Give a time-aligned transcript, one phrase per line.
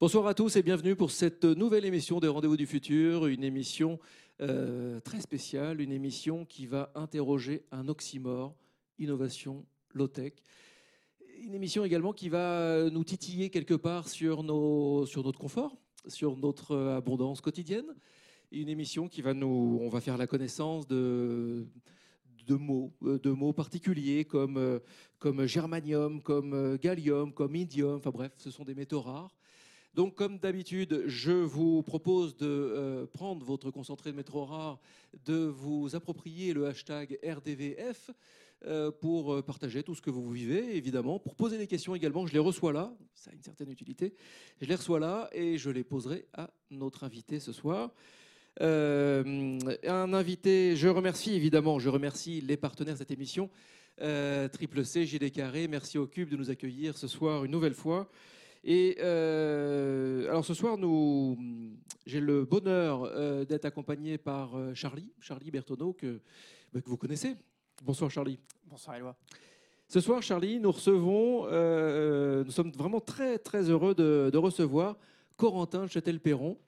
[0.00, 3.98] Bonsoir à tous et bienvenue pour cette nouvelle émission des Rendez-vous du Futur, une émission
[4.40, 8.54] euh, très spéciale, une émission qui va interroger un oxymore,
[9.00, 10.34] innovation, low-tech.
[11.40, 15.76] Une émission également qui va nous titiller quelque part sur, nos, sur notre confort,
[16.06, 17.92] sur notre abondance quotidienne.
[18.52, 21.66] Une émission qui va nous, on va faire la connaissance de
[22.46, 24.78] de mots, euh, de mots particuliers comme, euh,
[25.18, 27.96] comme germanium, comme gallium, comme indium.
[27.96, 29.37] Enfin bref, ce sont des métaux rares.
[29.94, 34.78] Donc, comme d'habitude, je vous propose de prendre votre concentré de métaux rares,
[35.24, 38.10] de vous approprier le hashtag RDVF
[39.00, 42.26] pour partager tout ce que vous vivez, évidemment, pour poser des questions également.
[42.26, 44.14] Je les reçois là, ça a une certaine utilité.
[44.60, 47.90] Je les reçois là et je les poserai à notre invité ce soir.
[48.60, 53.50] Euh, un invité, je remercie évidemment, je remercie les partenaires de cette émission,
[54.00, 57.74] euh, Triple C, JD Carré, merci au Cube de nous accueillir ce soir une nouvelle
[57.74, 58.10] fois.
[58.64, 61.38] Et euh, alors ce soir, nous,
[62.06, 63.10] j'ai le bonheur
[63.46, 66.20] d'être accompagné par Charlie, Charlie Bertoneau, que,
[66.72, 67.36] bah, que vous connaissez.
[67.82, 68.38] Bonsoir Charlie.
[68.66, 69.16] Bonsoir Eloi.
[69.86, 71.44] Ce soir, Charlie, nous recevons,
[72.44, 74.98] nous sommes vraiment très très heureux de, de recevoir
[75.36, 76.58] Corentin Châtel-Perron.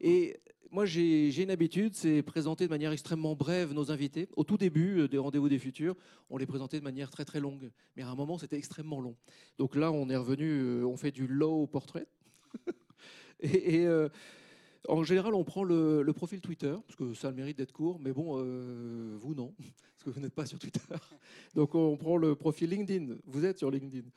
[0.00, 0.36] Et
[0.72, 4.30] moi, j'ai une habitude, c'est présenter de manière extrêmement brève nos invités.
[4.36, 5.94] Au tout début euh, des rendez-vous des futurs,
[6.30, 7.70] on les présentait de manière très très longue.
[7.94, 9.14] Mais à un moment, c'était extrêmement long.
[9.58, 12.06] Donc là, on est revenu, euh, on fait du low portrait.
[13.40, 14.08] et, euh,
[14.88, 18.00] en général, on prend le, profil Twitter, parce que ça a le mérite d'être court,
[18.00, 18.38] mais bon,
[19.18, 20.80] vous non, parce que vous n'êtes pas sur Twitter.
[21.54, 24.08] Donc on prend le profil LinkedIn, vous êtes sur LinkedIn.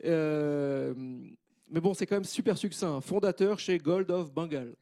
[0.00, 3.00] mais bon, c'est quand même super succinct.
[3.00, 4.74] Fondateur chez Gold of Bengal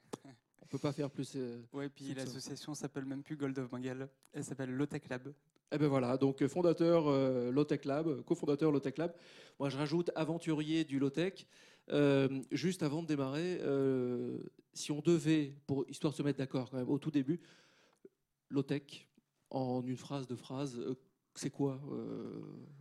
[0.73, 1.35] peut pas faire plus.
[1.37, 5.33] Euh, ouais, puis l'association s'appelle même plus Gold of Bengal, elle s'appelle Lotech Lab.
[5.71, 9.15] Eh ben voilà, donc euh, fondateur euh, Lotech Lab, cofondateur Lotech Lab.
[9.59, 11.47] Moi, je rajoute aventurier du Lotech.
[11.91, 13.61] Euh, juste avant de démarrer,
[14.73, 17.41] si on devait, pour histoire de se mettre d'accord quand même, au tout début,
[18.49, 19.09] Lotech,
[19.51, 20.81] en une phrase, de phrase,
[21.35, 21.81] c'est quoi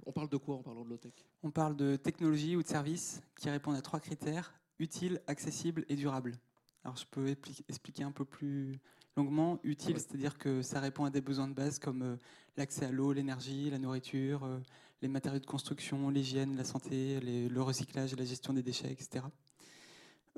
[0.06, 3.22] On parle de quoi en parlant de Lotech On parle de technologie ou de services
[3.38, 6.38] qui répondent à trois critères utile, accessible et durable.
[6.84, 7.28] Alors je peux
[7.69, 8.80] expliquer un peu plus
[9.16, 9.59] longuement.
[9.64, 12.16] Utile, c'est-à-dire que ça répond à des besoins de base comme euh,
[12.58, 14.59] l'accès à l'eau, l'énergie, la nourriture, euh,
[15.02, 19.25] les matériaux de construction, l'hygiène, la santé, le recyclage la gestion des déchets, etc.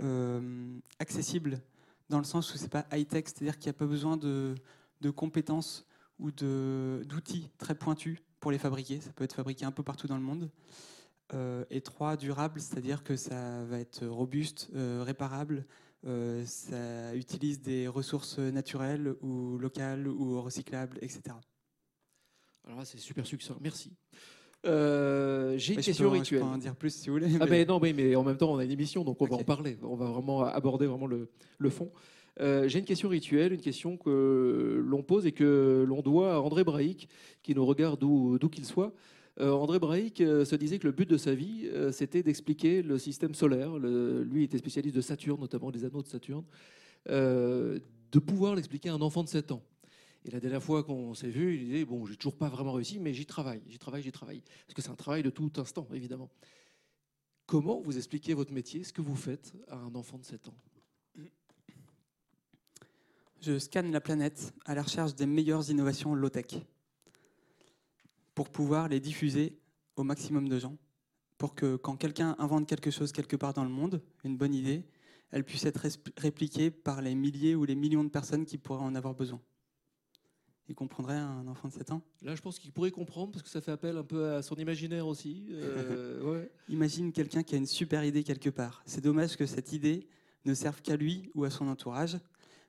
[0.02, 1.62] Euh, accessible,
[2.10, 4.56] dans le sens où c'est pas high-tech, c'est-à-dire qu'il n'y a pas besoin de,
[5.16, 5.86] compétences
[6.18, 9.02] ou d'outils très pointus pour les fabriquer.
[9.02, 10.50] Ça peut être fabriqué un peu partout dans le monde.
[11.70, 15.66] et trois, durable, c'est-à-dire que ça va être robuste, réparable,
[16.06, 21.36] euh, ça utilise des ressources naturelles ou locales ou recyclables, etc.
[22.66, 23.58] Alors là, c'est super succinct.
[23.62, 23.92] Merci.
[24.66, 26.40] Euh, j'ai une question rituelle.
[26.40, 27.28] Je peux en dire plus si vous voulez.
[27.40, 29.36] Ah ben non, mais, mais, en même temps, on a une émission, donc on va
[29.36, 29.78] en parler.
[29.82, 31.92] On va vraiment aborder vraiment le, le fond.
[32.40, 36.40] Euh, j'ai une question rituelle, une question que l'on pose et que l'on doit à
[36.40, 37.08] André Braic,
[37.44, 38.94] qui nous regarde d'où qu'il soit.
[39.40, 42.84] Euh, André Braic euh, se disait que le but de sa vie, euh, c'était d'expliquer
[42.84, 43.78] le système solaire.
[43.78, 46.46] lui était spécialiste de Saturne, notamment des anneaux de Saturne,
[47.08, 49.64] de pouvoir l'expliquer à un enfant de 7 ans.
[50.26, 53.00] Et la dernière fois qu'on s'est vu, il disait Bon, j'ai toujours pas vraiment réussi,
[53.00, 54.42] mais j'y travaille, j'y travaille, j'y travaille.
[54.66, 56.30] Parce que c'est un travail de tout instant, évidemment.
[57.46, 60.56] Comment vous expliquez votre métier, ce que vous faites à un enfant de 7 ans?
[63.42, 66.64] Je scanne la planète à la recherche des meilleures innovations low-tech
[68.36, 69.60] pour pouvoir les diffuser
[69.96, 70.78] au maximum de gens,
[71.38, 74.86] pour que quand quelqu'un invente quelque chose quelque part dans le monde, une bonne idée,
[75.32, 75.86] elle puisse être
[76.18, 79.42] répliquée par les milliers ou les millions de personnes qui pourraient en avoir besoin.
[80.70, 82.02] Il comprendrait un enfant de 7 ans?
[82.22, 84.56] Là, je pense qu'il pourrait comprendre parce que ça fait appel un peu à son
[84.56, 85.48] imaginaire aussi.
[85.52, 88.82] Euh, Imagine quelqu'un qui a une super idée quelque part.
[88.86, 90.08] C'est dommage que cette idée
[90.46, 92.18] ne serve qu'à lui ou à son entourage.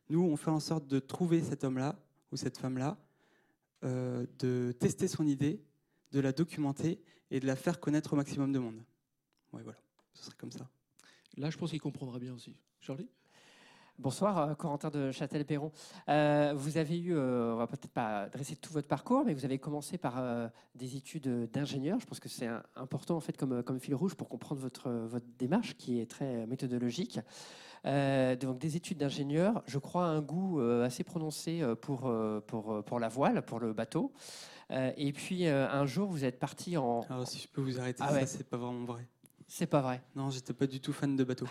[0.08, 1.96] Nous, on fait en sorte de trouver cet homme-là
[2.32, 2.98] ou cette femme-là
[3.84, 5.62] euh, de tester son idée,
[6.12, 8.82] de la documenter et de la faire connaître au maximum de monde.
[9.52, 9.78] Ouais, voilà,
[10.14, 10.68] ce serait comme ça.
[11.36, 12.56] Là, je pense qu'il comprendra bien aussi.
[12.80, 13.08] Charlie?
[13.98, 15.70] Bonsoir, euh, Corentin de Châtel-Perron.
[16.08, 19.58] Euh, vous avez eu, on va peut-être pas dresser tout votre parcours, mais vous avez
[19.58, 22.00] commencé par des études d'ingénieur.
[22.00, 25.26] Je pense que c'est important en fait comme, comme fil rouge pour comprendre votre, votre
[25.38, 27.20] démarche qui est très méthodologique.
[27.86, 32.12] Euh, donc des études d'ingénieur, je crois un goût euh, assez prononcé euh, pour,
[32.46, 34.12] pour, pour la voile, pour le bateau.
[34.70, 37.02] et puis un jour, vous êtes parti en.
[37.10, 39.06] Alors si je peux vous arrêter, ah ça c'est pas vraiment vrai.
[39.46, 40.02] C'est pas vrai.
[40.16, 41.46] Non, j'étais pas du tout fan de bateau.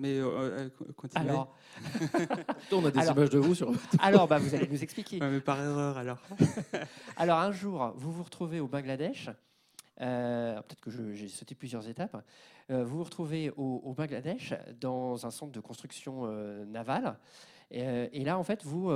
[0.00, 1.28] Mais euh, continuez.
[1.28, 1.54] Alors,
[2.72, 3.70] on a des images de vous sur.
[3.98, 5.20] alors, bah, vous allez nous expliquer.
[5.20, 6.18] mais par erreur alors.
[7.18, 9.28] alors un jour, vous vous retrouvez au Bangladesh
[10.00, 12.24] peut-être que j'ai sauté plusieurs étapes.
[12.68, 16.26] vous vous retrouvez au, Bangladesh dans un centre de construction
[16.66, 17.18] navale.
[17.70, 18.90] Et, là, en fait, vous,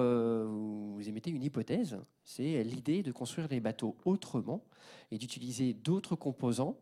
[1.07, 4.65] émettez une hypothèse, c'est l'idée de construire les bateaux autrement
[5.11, 6.79] et d'utiliser d'autres composants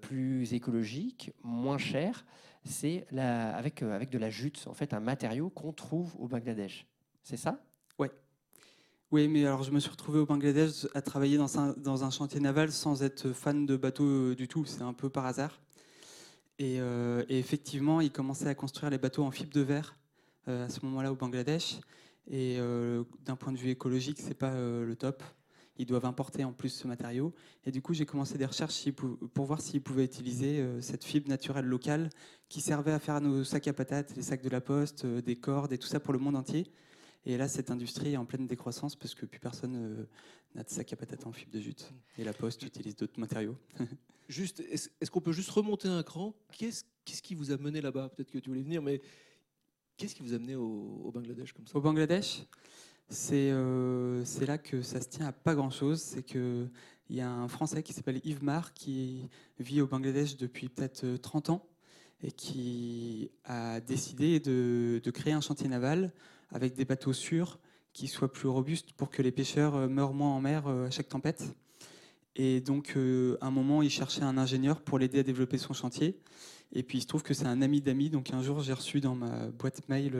[0.00, 2.24] plus écologiques, moins chers,
[2.68, 6.86] c'est avec, euh, avec de la jute, en fait, un matériau qu'on trouve au Bangladesh.
[7.22, 7.60] C'est ça?
[7.98, 8.10] Ouais.
[9.10, 12.70] Oui, mais alors je me suis retrouvé au Bangladesh à travailler dans un, chantier naval
[12.70, 14.64] sans être fan de bateaux euh, du tout.
[14.64, 15.60] C'est un peu par hasard.
[16.58, 19.96] Et, euh, effectivement, ils commençaient à construire les bateaux en fibre de verre
[20.46, 21.78] à ce moment-là au Bangladesh.
[22.30, 22.58] Et
[23.26, 25.22] d'un point de vue écologique, c'est pas le top
[25.78, 27.32] ils doivent importer en plus ce matériau.
[27.64, 31.28] Et du coup, j'ai commencé des recherches pour voir s'ils pouvaient utiliser euh, cette fibre
[31.28, 32.10] naturelle locale
[32.48, 35.36] qui servait à faire nos sacs à patates, les sacs de la poste, euh, des
[35.36, 36.66] cordes et tout ça pour le monde entier.
[37.28, 40.04] Et là, cette industrie est en pleine décroissance parce que plus personne euh,
[40.54, 41.92] n'a de sacs à patates en fibre de jute.
[42.18, 43.56] Et la poste utilise d'autres matériaux.
[44.28, 46.34] juste, est-ce qu'on peut juste remonter un cran?
[46.50, 48.08] Qu'est-ce qui vous a mené là-bas?
[48.08, 49.00] Peut-être que tu voulais venir, mais
[49.96, 51.76] qu'est-ce qui vous a mené au, au Bangladesh comme ça?
[51.76, 52.42] Au Bangladesh
[53.32, 56.00] euh, c'est là que ça se tient à pas grand-chose.
[56.00, 56.70] C'est qu'il
[57.10, 59.28] y a un Français qui s'appelle Yves Mar qui
[59.58, 61.66] vit au Bangladesh depuis peut-être 30 euh, ans
[62.22, 66.12] et qui a décidé de, créer un chantier naval
[66.50, 67.58] avec des bateaux sûrs
[67.92, 71.08] qui soient plus robustes pour que les pêcheurs euh, meurent moins en mer à chaque
[71.08, 71.44] tempête.
[72.36, 76.20] Et donc, à un moment, il cherchait un ingénieur pour l'aider à développer son chantier.
[76.72, 78.10] Et puis, il se trouve que c'est un ami d'amis.
[78.10, 80.16] Donc, un jour, j'ai reçu dans ma boîte mail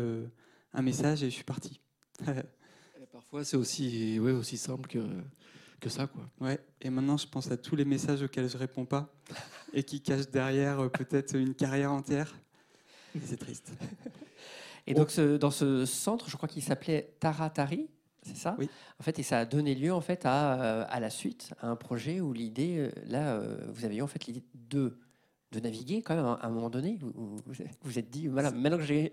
[0.73, 1.81] un message et je suis parti.
[3.13, 4.99] Parfois, c'est aussi, ouais, aussi simple que,
[5.81, 6.07] que ça.
[6.07, 6.23] Quoi.
[6.41, 6.59] Ouais.
[6.81, 9.13] Et maintenant, je pense à tous les messages auxquels je réponds pas
[9.73, 12.35] et qui cachent derrière euh, peut-être une carrière entière.
[13.25, 13.73] C'est triste.
[14.89, 17.89] Et donc, ce, dans ce centre, je crois qu'il s'appelait Taratari,
[18.23, 18.57] c'est ça?
[18.59, 18.69] Oui.
[18.99, 21.69] En fait, et ça a donné lieu en fait à, euh, à la suite, à
[21.69, 24.99] un projet où l'idée, euh, là, vous avez eu en fait l'idée de
[25.53, 27.37] de naviguer quand même à un moment donné vous
[27.83, 29.13] vous, êtes dit voilà maintenant que j'ai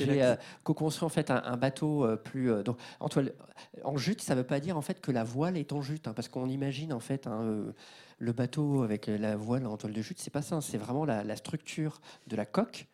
[0.00, 3.32] euh, co-construit en fait un, bateau euh, plus euh, donc en, toile,
[3.82, 6.12] en jute ça veut pas dire en fait que la voile est en jute hein,
[6.12, 7.72] parce qu'on imagine en fait hein,
[8.18, 11.36] le bateau avec la voile en toile de jute c'est pas ça c'est vraiment la,
[11.36, 12.86] structure de la coque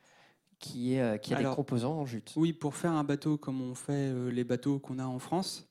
[0.58, 3.74] qui est qui a des composants en jute oui pour faire un bateau comme on
[3.74, 5.68] fait les bateaux qu'on a en France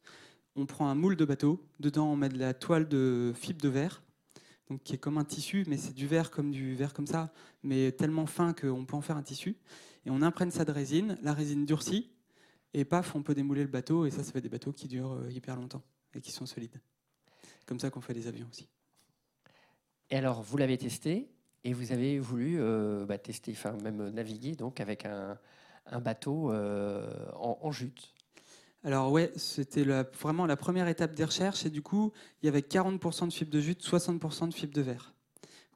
[0.56, 3.70] on prend un moule de bateau dedans on met de la toile de fibre de
[3.70, 4.04] verre
[4.70, 7.32] donc qui est comme un tissu, mais c'est du verre comme du verre comme ça,
[7.64, 9.58] mais tellement fin qu'on peut en faire un tissu.
[10.06, 12.12] Et on imprègne ça de résine, la résine durcit,
[12.74, 15.14] et paf, on peut démouler le bateau, et ça, ça fait des bateaux qui durent
[15.14, 15.84] euh, hyper longtemps
[16.14, 16.80] et qui sont solides.
[17.66, 18.68] Comme ça qu'on fait des avions aussi.
[20.10, 21.30] Et alors, vous l'avez testé,
[21.66, 25.38] et vous avez voulu euh, bah, tester, enfin même naviguer donc avec un,
[26.00, 28.14] bateau euh, en, jute.
[28.84, 32.62] Alors ouais, c'était vraiment la première étape des recherches et du coup, il y avait
[32.62, 35.14] 40% de fibres de jute, 60% de fibres de verre.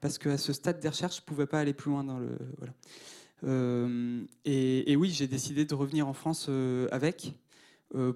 [0.00, 2.38] Parce qu'à ce stade des recherches, je ne pouvais pas aller plus loin dans le...
[3.42, 6.48] Euh, et, oui, j'ai décidé de revenir en France
[6.92, 7.34] avec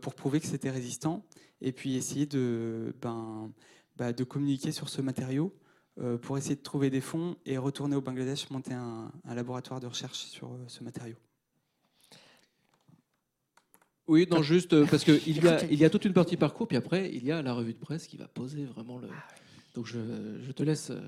[0.00, 1.25] pour prouver que c'était résistant
[1.61, 3.50] et puis essayer de, ben,
[3.97, 5.53] bah, de communiquer sur ce matériau
[6.23, 10.19] pour essayer de trouver des fonds et retourner au Bangladesh, monter un laboratoire de recherche
[10.19, 11.17] sur ce matériau.
[14.06, 16.69] Oui, non, juste euh, parce qu'il y, a, il y a toute une partie parcours,
[16.69, 19.08] puis après, il y a la revue de presse qui va poser vraiment le.
[19.10, 19.34] Ah
[19.74, 19.98] Donc je,
[20.43, 20.91] je te laisse.
[20.91, 21.01] Euh,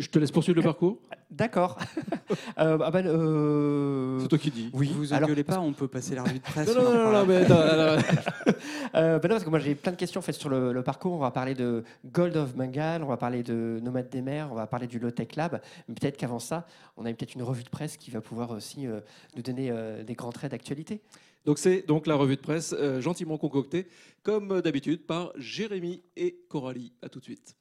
[0.00, 0.98] je te laisse poursuivre le parcours
[1.30, 1.78] D'accord.
[2.58, 4.18] euh, ah ben, euh...
[4.20, 4.70] C'est toi qui dis.
[4.72, 4.92] Oui.
[4.92, 6.74] Vous inquiétez pas, on peut passer la revue de presse.
[6.74, 7.46] non, non, non, non, mais
[8.96, 11.12] euh, ben non, parce que moi j'ai plein de questions faites sur le, parcours.
[11.12, 14.56] On va parler de Gold of Bengal, on va parler de Nomade des mers, on
[14.56, 15.60] va parler du Low Tech Lab.
[15.88, 16.66] Mais peut-être qu'avant ça,
[16.96, 19.00] on a peut-être une revue de presse qui va pouvoir aussi euh,
[19.36, 21.00] nous donner euh, des grands traits d'actualité.
[21.44, 23.86] Donc c'est donc la revue de presse gentiment concoctée,
[24.22, 26.92] comme d'habitude, par Jérémy et Coralie.
[27.02, 27.56] À tout de suite.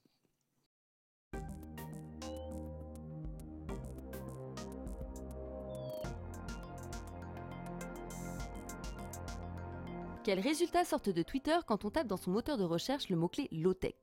[10.29, 13.47] Quels résultats sortent de Twitter quand on tape dans son moteur de recherche le mot-clé
[13.51, 13.95] low-tech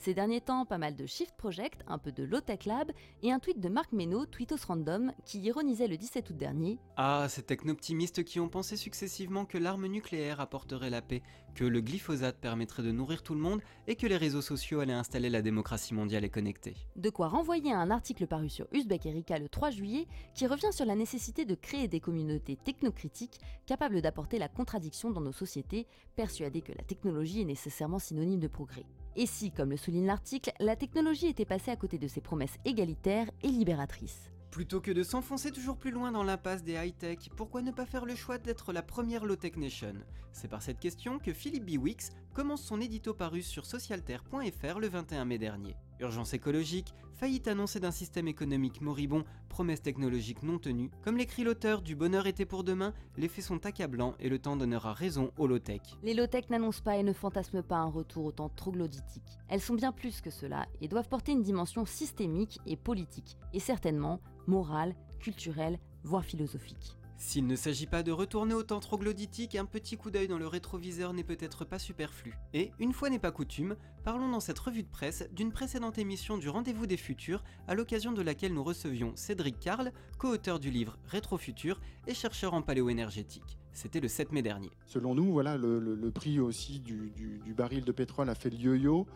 [0.00, 2.90] ces derniers temps, pas mal de Shift Project, un peu de Low Tech Lab
[3.22, 6.78] et un tweet de Marc Meno, Tweetos Random, qui ironisait le 17 août dernier.
[6.96, 11.22] Ah, ces technoptimistes qui ont pensé successivement que l'arme nucléaire apporterait la paix,
[11.54, 14.92] que le glyphosate permettrait de nourrir tout le monde et que les réseaux sociaux allaient
[14.92, 16.74] installer la démocratie mondiale et connectée.
[16.96, 20.72] De quoi renvoyer à un article paru sur Uzbek Erika le 3 juillet qui revient
[20.72, 25.86] sur la nécessité de créer des communautés technocritiques capables d'apporter la contradiction dans nos sociétés,
[26.16, 28.86] persuadées que la technologie est nécessairement synonyme de progrès.
[29.16, 32.58] Et si, comme le souligne l'article, la technologie était passée à côté de ses promesses
[32.64, 34.30] égalitaires et libératrices?
[34.50, 38.04] Plutôt que de s'enfoncer toujours plus loin dans l'impasse des high-tech, pourquoi ne pas faire
[38.04, 39.94] le choix d'être la première low-tech nation?
[40.32, 45.24] C'est par cette question que Philippe Biwix commence son édito paru sur socialterre.fr le 21
[45.24, 45.76] mai dernier.
[46.00, 50.90] Urgence écologique, faillite annoncée d'un système économique moribond, promesses technologiques non tenues.
[51.04, 54.56] Comme l'écrit l'auteur du Bonheur était pour demain, les faits sont accablants et le temps
[54.56, 55.82] donnera raison aux low-tech.
[56.02, 59.38] Les low-tech n'annoncent pas et ne fantasment pas un retour au temps troglodytique.
[59.48, 63.60] Elles sont bien plus que cela et doivent porter une dimension systémique et politique, et
[63.60, 66.96] certainement morale, culturelle, voire philosophique.
[67.22, 70.46] S'il ne s'agit pas de retourner au temps troglodytique, un petit coup d'œil dans le
[70.46, 72.32] rétroviseur n'est peut-être pas superflu.
[72.54, 76.38] Et, une fois n'est pas coutume, parlons dans cette revue de presse d'une précédente émission
[76.38, 80.96] du Rendez-vous des Futurs, à l'occasion de laquelle nous recevions Cédric Carl, co-auteur du livre
[81.08, 83.58] Rétrofutur et chercheur en paléo-énergétique.
[83.74, 84.70] C'était le 7 mai dernier.
[84.86, 89.06] Selon nous, voilà, le, prix aussi du, du, baril de pétrole a fait le yo-yo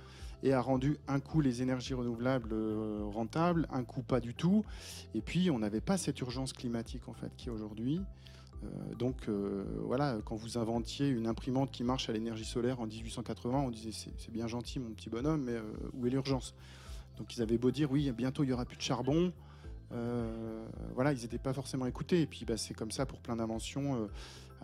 [0.43, 4.65] et a rendu un coup les énergies renouvelables euh, rentables, un coup pas du tout.
[5.15, 8.01] Et puis on n'avait pas cette urgence climatique en fait qui est aujourd'hui.
[8.63, 12.87] Euh, donc euh, voilà, quand vous inventiez une imprimante qui marche à l'énergie solaire en
[12.87, 15.57] 1880, on disait c'est bien gentil mon petit bonhomme, mais
[15.95, 16.55] où est l'urgence?
[17.19, 19.33] Donc ils avaient beau dire oui, bientôt il y aura plus de charbon.
[20.95, 22.23] voilà, ils n'étaient pas forcément écoutés.
[22.23, 24.09] Et puis bah, c'est comme ça pour plein d'inventions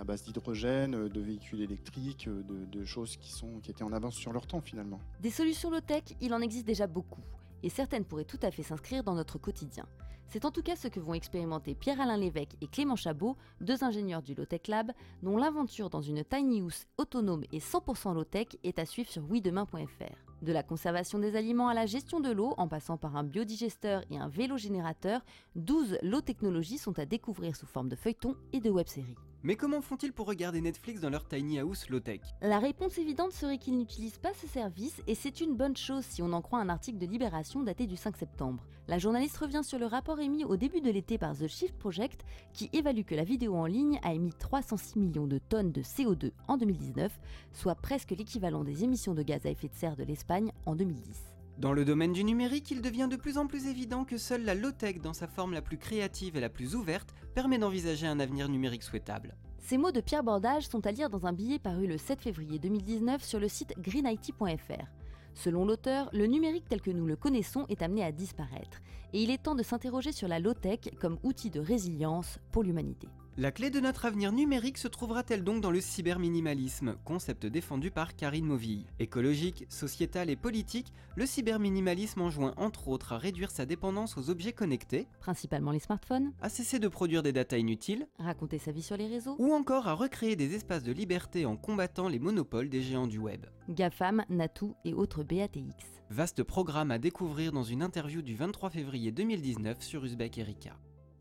[0.01, 3.93] à base d'hydrogène, euh, de véhicules électriques, euh, de, choses qui, sont, qui étaient en
[3.93, 4.99] avance sur leur temps finalement.
[5.21, 7.21] Des solutions low-tech, il en existe déjà beaucoup,
[7.63, 9.87] et certaines pourraient tout à fait s'inscrire dans notre quotidien.
[10.29, 14.23] C'est en tout cas ce que vont expérimenter Pierre-Alain Lévesque et Clément Chabot, deux ingénieurs
[14.23, 14.93] du Low-Tech Lab,
[15.23, 20.15] dont l'aventure dans une tiny house autonome et 100% low-tech est à suivre sur oui-demain.fr.
[20.43, 24.05] De la conservation des aliments à la gestion de l'eau, en passant par un biodigesteur
[24.09, 25.21] et un vélo générateur,
[25.57, 29.17] 12 low technologies sont à découvrir sous forme de feuilletons et de web-séries.
[29.43, 32.21] Mais comment font-ils pour regarder Netflix dans leur tiny house low-tech?
[32.43, 36.21] La réponse évidente serait qu'ils n'utilisent pas ce service et c'est une bonne chose si
[36.21, 38.67] on en croit un article de Libération daté du 5 septembre.
[38.87, 42.27] La journaliste revient sur le rapport émis au début de l'été par The Shift Project
[42.53, 46.33] qui évalue que la vidéo en ligne a émis 306 millions de tonnes de CO2
[46.47, 47.11] en 2019,
[47.55, 51.30] soit presque l'équivalent des émissions de gaz à effet de serre de l'Espagne en 2010.
[51.61, 54.55] Dans le domaine du numérique, il devient de plus en plus évident que seule la
[54.55, 58.49] low-tech, dans sa forme la plus créative et la plus ouverte, permet d'envisager un avenir
[58.49, 59.37] numérique souhaitable.
[59.59, 62.59] Ces mots de Pierre Bordage sont à lire dans un billet paru le 7 février
[62.59, 64.87] 2019 sur le site greenIT.fr.
[65.35, 68.81] Selon l'auteur, le numérique tel que nous le connaissons est amené à disparaître,
[69.13, 73.09] et il est temps de s'interroger sur la low-tech comme outil de résilience pour l'humanité.
[73.37, 78.17] La clé de notre avenir numérique se trouvera-t-elle donc dans le cyberminimalisme, concept défendu par
[78.17, 84.19] Karine Mauville Écologique, sociétal et politique, le cyberminimalisme enjoint entre autres à réduire sa dépendance
[84.19, 88.73] aux objets connectés, principalement les smartphones, à cesser de produire des datas inutiles, raconter sa
[88.73, 92.19] vie sur les réseaux, ou encore à recréer des espaces de liberté en combattant les
[92.19, 93.47] monopoles des géants du web.
[93.69, 95.87] GAFAM, Natou et autres BATX.
[96.11, 100.77] Vaste programme à découvrir dans une interview du 23 février 2019 sur Uzbek Erika.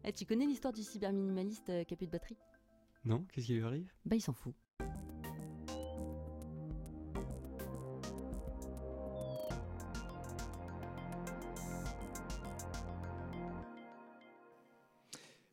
[0.09, 2.35] Eh, tu connais l'histoire du cyberminimaliste euh, qui a plus de batterie?
[3.05, 3.93] Non, qu'est-ce qui lui arrive?
[4.05, 4.55] Bah, il s'en fout.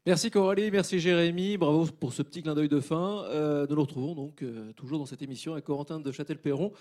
[0.07, 3.25] Merci Coralie, merci Jérémy, bravo pour ce petit clin d'œil de fin.
[3.25, 6.73] Euh, nous nous retrouvons donc euh, toujours dans cette émission avec Corentin de Châtel-Perron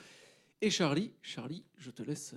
[0.62, 1.12] et Charlie.
[1.22, 2.36] Charlie, je te laisse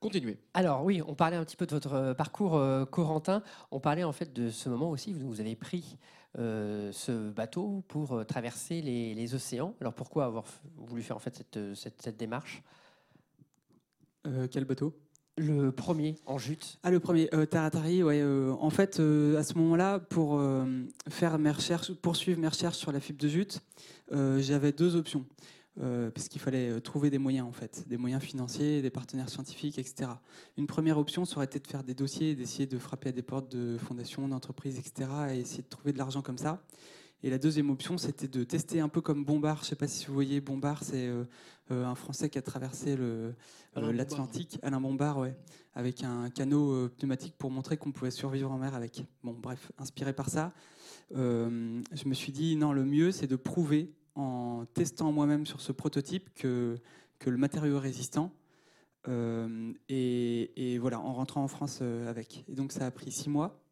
[0.00, 0.38] Continuez.
[0.54, 3.42] Alors oui, on parlait un petit peu de votre euh, parcours, euh, Corentin.
[3.72, 5.98] On parlait en fait de ce moment aussi où vous avez pris
[6.38, 9.74] euh, ce bateau pour traverser les, océans.
[9.80, 10.44] Alors pourquoi avoir
[10.76, 12.62] voulu faire en fait cette, cette, démarche?
[14.50, 14.94] Quel bateau?
[15.36, 16.78] Le premier en jute.
[16.82, 18.22] Ah, le premier, Taratari, ouais.
[18.22, 20.40] en fait, à ce moment-là, pour
[21.08, 23.60] faire mes recherches, poursuivre mes recherches sur la fibre de jute,
[24.10, 25.24] j'avais deux options.
[25.80, 29.28] Euh, parce qu'il fallait euh, trouver des moyens en fait, des moyens financiers, des partenaires
[29.28, 30.10] scientifiques, etc.
[30.56, 33.22] Une première option ça aurait été de faire des dossiers, d'essayer de frapper à des
[33.22, 35.08] portes de fondations, d'entreprises, etc.
[35.30, 36.64] et essayer de trouver de l'argent comme ça.
[37.22, 39.58] Et la deuxième option, c'était de tester un peu comme Bombard.
[39.58, 41.24] Je ne sais pas si vous voyez Bombard, c'est euh,
[41.70, 42.96] un Français qui a traversé
[43.76, 45.36] l'Atlantique, Alain Bombard, ouais,
[45.74, 49.04] avec un canot pneumatique pour montrer qu'on pouvait survivre en mer avec.
[49.22, 50.52] Bon, bref, inspiré par ça,
[51.12, 55.72] je me suis dit non, le mieux, c'est de prouver en testant moi-même sur ce
[55.72, 56.76] prototype que,
[57.18, 58.32] que le matériau est résistant.
[59.06, 62.44] Euh, et, voilà, en rentrant en France euh, avec.
[62.48, 63.62] Et donc ça a pris six mois.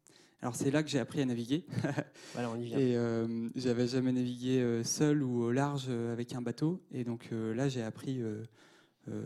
[0.41, 1.65] Alors c'est là que j'ai appris à naviguer.
[2.33, 2.77] voilà, on y vient.
[2.77, 6.81] Et euh, j'avais jamais navigué seul ou au large avec un bateau.
[6.91, 8.21] Et donc là, j'ai appris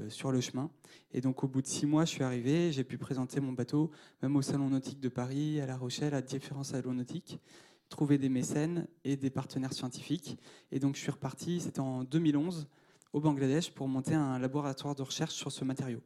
[0.10, 0.72] sur le chemin.
[1.14, 2.72] Et donc au bout de six mois, je suis arrivé.
[2.72, 3.92] J'ai pu présenter mon bateau,
[4.24, 7.40] même au Salon nautique de Paris, à La Rochelle, à différents salons nautiques
[7.92, 10.40] trouver des mécènes et des partenaires scientifiques.
[10.72, 12.68] Et donc je suis reparti, c'était en 2011,
[13.14, 16.02] au Bangladesh pour monter un laboratoire de recherche sur ce matériau.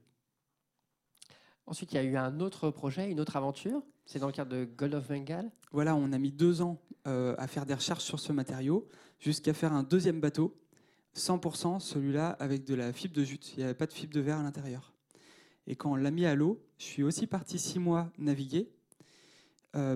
[1.68, 3.82] Ensuite, il y a eu un autre projet, une autre aventure.
[4.06, 5.52] C'est dans le cadre de Gold of Bengal.
[5.72, 8.88] Voilà, on a mis deux ans euh, à faire des recherches sur ce matériau,
[9.20, 10.56] jusqu'à faire un deuxième bateau,
[11.16, 13.54] 100% celui-là avec de la fibre de jute.
[13.54, 14.94] Il n'y avait pas de fibre de verre à l'intérieur.
[15.66, 18.70] Et quand on l'a mis à l'eau, je suis aussi parti six mois naviguer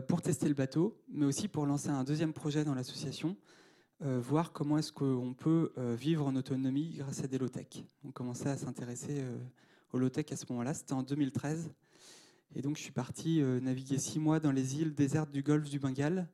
[0.08, 3.38] pour tester le bateau, mais aussi pour lancer un deuxième projet dans l'association,
[4.02, 7.84] euh, voir comment est-ce qu'on peut euh, vivre en autonomie grâce à des low-tech.
[8.06, 9.26] On commençait à s'intéresser
[9.92, 11.70] aux low-tech à ce moment-là, c'était en 2013.
[12.56, 15.80] Et donc je suis parti naviguer six mois dans les îles désertes du golfe du
[15.80, 16.30] Bengale,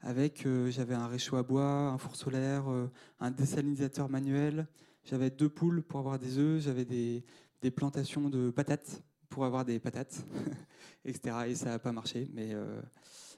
[0.00, 2.64] avec, j'avais un réchaud à bois, un four solaire,
[3.20, 4.68] un désalinisateur manuel,
[5.04, 9.02] j'avais deux poules pour avoir des œufs, j'avais des plantations de patates
[9.44, 10.24] avoir des patates,
[11.04, 11.36] etc.
[11.48, 12.28] Et ça n'a pas marché.
[12.32, 12.80] Mais, euh,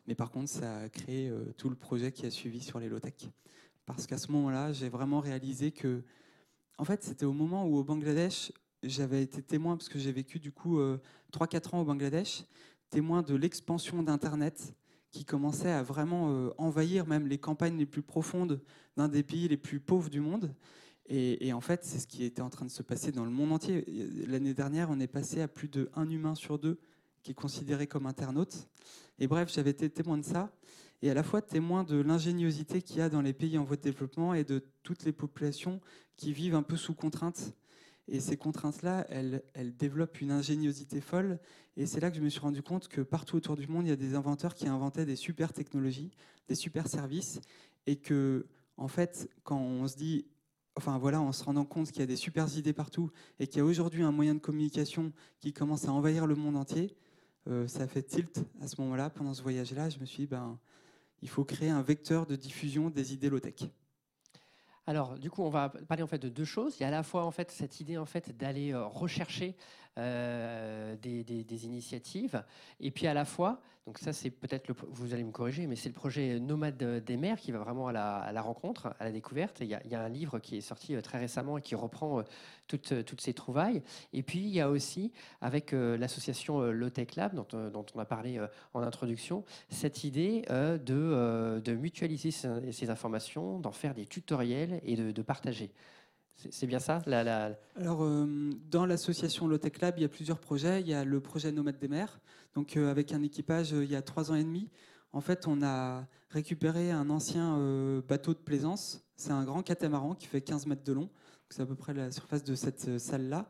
[0.07, 2.88] mais par contre, ça a créé euh, tout le projet qui a suivi sur les
[2.88, 3.28] low-tech.
[3.87, 6.02] Parce qu'à ce moment-là, j'ai vraiment réalisé que,
[6.78, 8.52] en fait, c'était au moment où au Bangladesh,
[8.83, 12.45] j'avais été témoin, parce que j'ai vécu du coup 3-4 euh, ans au Bangladesh,
[12.88, 14.75] témoin de l'expansion d'Internet
[15.11, 18.61] qui commençait à vraiment envahir même les campagnes les plus profondes
[18.97, 20.54] d'un des pays les plus pauvres du monde.
[21.07, 23.52] Et, en fait, c'est ce qui était en train de se passer dans le monde
[23.52, 23.85] entier.
[24.28, 26.78] L'année dernière, on est passé à plus de un humain sur deux
[27.23, 28.69] qui est considéré comme internaute.
[29.19, 30.52] Et bref, j'avais été témoin de ça,
[31.02, 33.76] et à la fois témoin de l'ingéniosité qu'il y a dans les pays en voie
[33.76, 35.80] de développement et de toutes les populations
[36.16, 37.54] qui vivent un peu sous contraintes.
[38.09, 41.38] Et ces contraintes-là, elles, elles, développent une ingéniosité folle.
[41.76, 43.90] Et c'est là que je me suis rendu compte que partout autour du monde, il
[43.90, 46.11] y a des inventeurs qui inventaient des super technologies,
[46.49, 47.40] des super services,
[47.87, 50.26] et que, en fait, quand on se dit
[50.77, 53.59] enfin voilà, en se rendant compte qu'il y a des super idées partout et qu'il
[53.59, 56.97] y a aujourd'hui un moyen de communication qui commence à envahir le monde entier,
[57.49, 59.11] euh, ça fait tilt à ce moment-là.
[59.11, 60.59] Pendant ce voyage-là, je me suis dit, ben,
[61.23, 63.71] il faut créer un vecteur de diffusion des idées low-tech.
[64.87, 66.77] Alors, du coup, on va parler en fait de deux choses.
[66.79, 69.57] Il y a à la fois en fait cette idée en fait d'aller euh, rechercher
[69.99, 72.45] euh, des, initiatives,
[72.79, 75.89] et puis à la fois, donc ça c'est peut-être, vous allez me corriger, mais c'est
[75.89, 79.59] le projet Nomade des mers qui va vraiment à la, rencontre, à la découverte.
[79.61, 82.23] Il y, a, un livre qui est sorti euh, très récemment et qui reprend
[82.69, 83.83] toutes, toutes ces trouvailles.
[84.13, 88.05] Et puis il y a aussi, avec l'association Low Tech Lab, dont, dont, on a
[88.05, 88.41] parlé
[88.75, 95.23] en introduction, cette idée de, de mutualiser ces informations, d'en faire des tutoriels et de,
[95.23, 95.73] partager.
[96.50, 97.02] C'est bien ça
[97.76, 100.80] Alors, euh, dans l'association Lotech Lab, il y a plusieurs projets.
[100.80, 102.21] Il y a le projet Nomade des mers,
[102.54, 104.71] donc euh, avec un équipage euh, il y a trois ans et demi.
[105.12, 107.58] En fait, on a récupéré un ancien
[108.08, 109.04] bateau de plaisance.
[109.16, 111.10] C'est un grand catamaran qui fait 15 mètres de long.
[111.49, 113.49] C'est à peu près la surface de cette salle-là.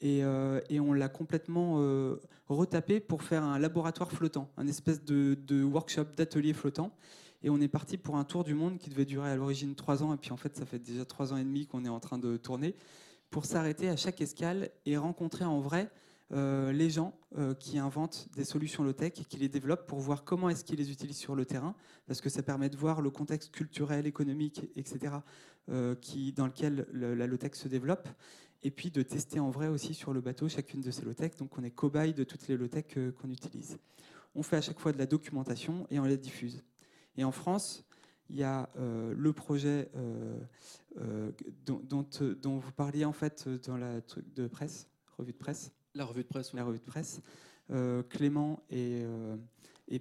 [0.00, 0.22] Et,
[0.68, 1.80] et, on l'a complètement
[2.48, 6.90] retapé pour faire un laboratoire flottant, un espèce de, de workshop, d'atelier flottant.
[7.46, 10.02] Et on est parti pour un tour du monde qui devait durer à l'origine trois
[10.02, 10.12] ans.
[10.12, 12.18] Et puis en fait, ça fait déjà trois ans et demi qu'on est en train
[12.18, 12.74] de tourner
[13.30, 15.88] pour s'arrêter à chaque escale et rencontrer en vrai
[16.32, 20.48] euh, les gens euh, qui inventent des solutions low-tech qui les développent pour voir comment
[20.48, 21.76] est-ce qu'ils les utilisent sur le terrain,
[22.08, 25.14] parce que ça permet de voir le contexte culturel, économique, etc.,
[25.68, 28.08] euh, qui, dans lequel la low-tech se développe,
[28.64, 31.36] et puis de tester en vrai aussi sur le bateau chacune de ces low-tech.
[31.38, 32.86] Donc on est cobaye de toutes les low-tech
[33.20, 33.78] qu'on utilise.
[34.34, 36.64] On fait à chaque fois de la documentation et on les diffuse.
[37.16, 37.86] Et en France,
[38.30, 40.38] il y a euh, le projet euh,
[40.98, 41.30] euh,
[41.64, 45.72] dont, vous parliez en fait dans la truc de presse, revue de presse.
[45.94, 46.52] La revue de presse.
[46.52, 47.20] La revue de presse.
[48.10, 49.04] Clément et,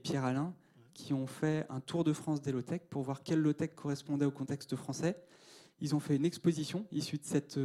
[0.04, 0.54] Pierre Alain
[0.94, 4.32] qui ont fait un tour de France des low-tech pour voir quelle low-tech correspondait au
[4.32, 5.18] contexte français.
[5.82, 7.60] Ils ont fait une exposition issue de cette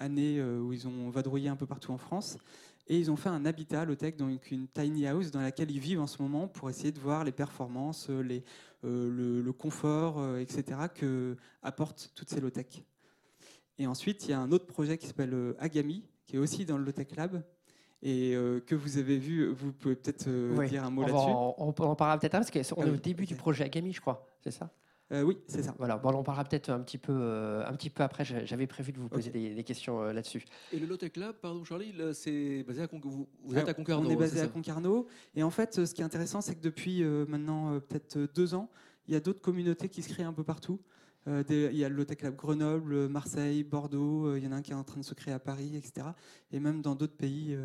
[0.00, 2.38] année où ils ont vadrouillé un peu partout en France.
[2.90, 6.00] Et ils ont fait un habitat low-tech, donc une tiny house dans laquelle ils vivent
[6.00, 8.42] en ce moment pour essayer de voir les performances, les,
[8.84, 12.82] euh, le, confort, euh, etc., que apportent toutes ces low-tech.
[13.78, 16.64] Et ensuite, il y a un autre projet qui s'appelle euh, Agami, qui est aussi
[16.64, 17.44] dans le low-tech lab,
[18.02, 18.34] et
[18.66, 20.28] que vous avez vu, vous pouvez peut-être
[20.66, 21.16] dire un mot là-dessus.
[21.18, 24.26] On, on, en parlera peut-être parce qu'on est au début du projet Agami, je crois,
[24.40, 24.70] c'est ça?
[25.12, 25.74] Euh, oui, c'est ça.
[25.78, 28.24] Voilà, bon, on parlera peut-être un petit peu, euh, un petit peu après.
[28.24, 30.44] J'avais prévu de vous poser des, questions euh, là-dessus.
[30.72, 34.08] Et le Lotec Lab, pardon Charlie, c'est basé à vous, vous êtes à Concarneau.
[34.08, 35.08] On est basé à Concarneau.
[35.34, 38.70] Et en fait, ce qui est intéressant, c'est que depuis maintenant peut-être deux ans,
[39.08, 40.80] il y a d'autres communautés qui se créent un peu partout.
[41.26, 44.36] il y a le Lotec Lab Grenoble, Marseille, Bordeaux.
[44.36, 46.06] il y en a un qui est en train de se créer à Paris, etc.
[46.52, 47.56] Et même dans d'autres pays,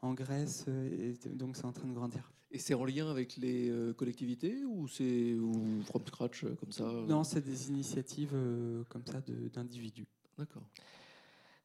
[0.00, 0.66] en Grèce.
[0.68, 2.30] Et donc, c'est en train de grandir.
[2.54, 5.34] Et c'est en lien avec les euh, collectivités ou c'est
[5.86, 8.32] from scratch euh, comme ça euh Non, c'est des initiatives
[8.88, 9.20] comme ça
[9.52, 10.06] d'individus.
[10.38, 10.62] D'accord.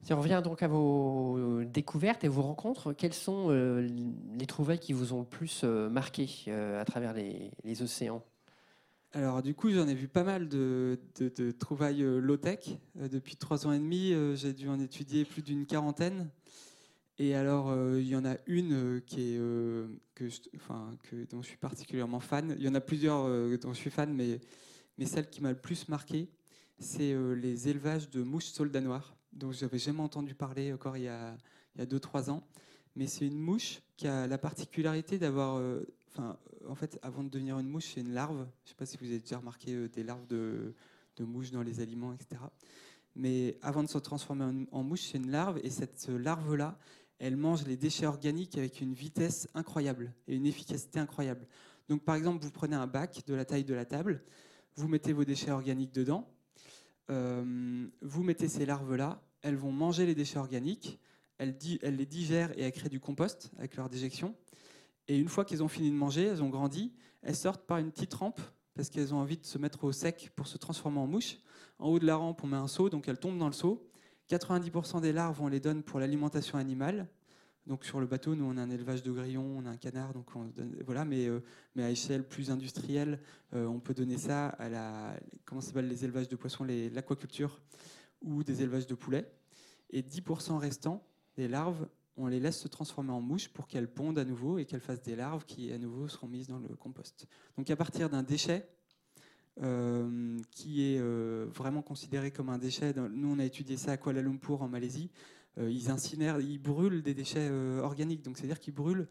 [0.02, 4.94] Si on revient donc à vos découvertes et vos rencontres, quelles sont les trouvailles qui
[4.94, 8.24] vous ont le plus marqué à travers les, océans?
[9.12, 12.78] Alors du coup, j'en ai vu pas mal de, de trouvailles low-tech.
[12.96, 16.30] depuis trois ans et demi, j'ai dû en étudier plus d'une quarantaine.
[17.22, 21.26] Et alors, euh, il y en a une euh, qui est, euh, que, enfin, que,
[21.30, 22.56] dont je suis particulièrement fan.
[22.58, 23.28] Il y en a plusieurs
[23.60, 24.40] dont je suis fan, mais,
[24.98, 26.30] mais celle qui m'a le plus marqué,
[26.80, 31.04] c'est les élevages de mouches soldats noirs, dont je n'avais jamais entendu parler encore il
[31.04, 31.38] y a
[31.78, 32.48] 2-3 ans.
[32.96, 35.62] mais c'est une mouche qui a la particularité d'avoir.
[36.08, 38.38] Enfin, en fait, avant de devenir une mouche, c'est une larve.
[38.64, 40.74] Je ne sais pas si vous avez déjà remarqué des larves de,
[41.18, 42.40] de mouches dans les aliments, etc.
[43.16, 46.78] Mais avant de se transformer en, mouche, c'est une larve, et cette larve-là,
[47.20, 51.46] elle mange les déchets organiques avec une vitesse incroyable et une efficacité incroyable.
[51.90, 54.24] Donc, par exemple, vous prenez un bac de la taille de la table,
[54.76, 56.30] vous mettez vos déchets organiques dedans,
[57.10, 61.00] euh, vous mettez ces larves-là, elles vont manger les déchets organiques,
[61.38, 64.36] elles, elles les digèrent et elles créent du compost avec leur déjection.
[65.08, 67.92] Et une fois qu'elles ont fini de manger, elles ont grandi, elles sortent par une
[67.92, 68.40] petite rampe
[68.76, 71.38] parce qu'elles ont envie de se mettre au sec pour se transformer en mouche.
[71.80, 73.89] En haut de la rampe, on met un seau, donc elles tombent dans le seau.
[74.30, 77.08] 90% des larves, on les donne pour l'alimentation animale.
[77.66, 80.14] Donc sur le bateau, nous on a un élevage de grillons, on a un canard,
[80.14, 80.28] donc
[80.86, 81.06] voilà.
[81.06, 81.44] Mais, euh,
[81.76, 83.20] mais à échelle plus industrielle,
[83.54, 87.60] euh, on peut donner ça à la comment s'appelle les élevages de poissons, l'aquaculture
[88.22, 89.32] ou des élevages de poulets.
[89.92, 91.04] Et 10% restants
[91.36, 91.88] des larves,
[92.18, 95.02] on les laisse se transformer en mouches pour qu'elles pondent à nouveau et qu'elles fassent
[95.02, 97.28] des larves qui à nouveau seront mises dans le compost.
[97.58, 98.68] Donc à partir d'un déchet
[99.62, 103.98] euh, qui est euh, vraiment considéré comme un déchet, nous on a étudié ça à
[103.98, 105.10] Kuala Lumpur en Malaisie,
[105.58, 107.50] euh, ils incinèrent, ils brûlent des déchets
[107.82, 109.08] organiques, donc c'est-à-dire qu'ils brûlent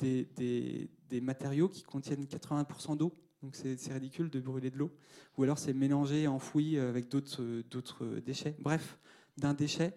[0.00, 3.12] des, des- matériaux qui contiennent 80% d'eau.
[3.42, 4.90] Donc c'est ridicule de brûler de l'eau.
[5.38, 8.56] Ou alors c'est mélangé, enfoui avec d'autres déchets.
[8.58, 8.98] Bref,
[9.38, 9.94] d'un déchet,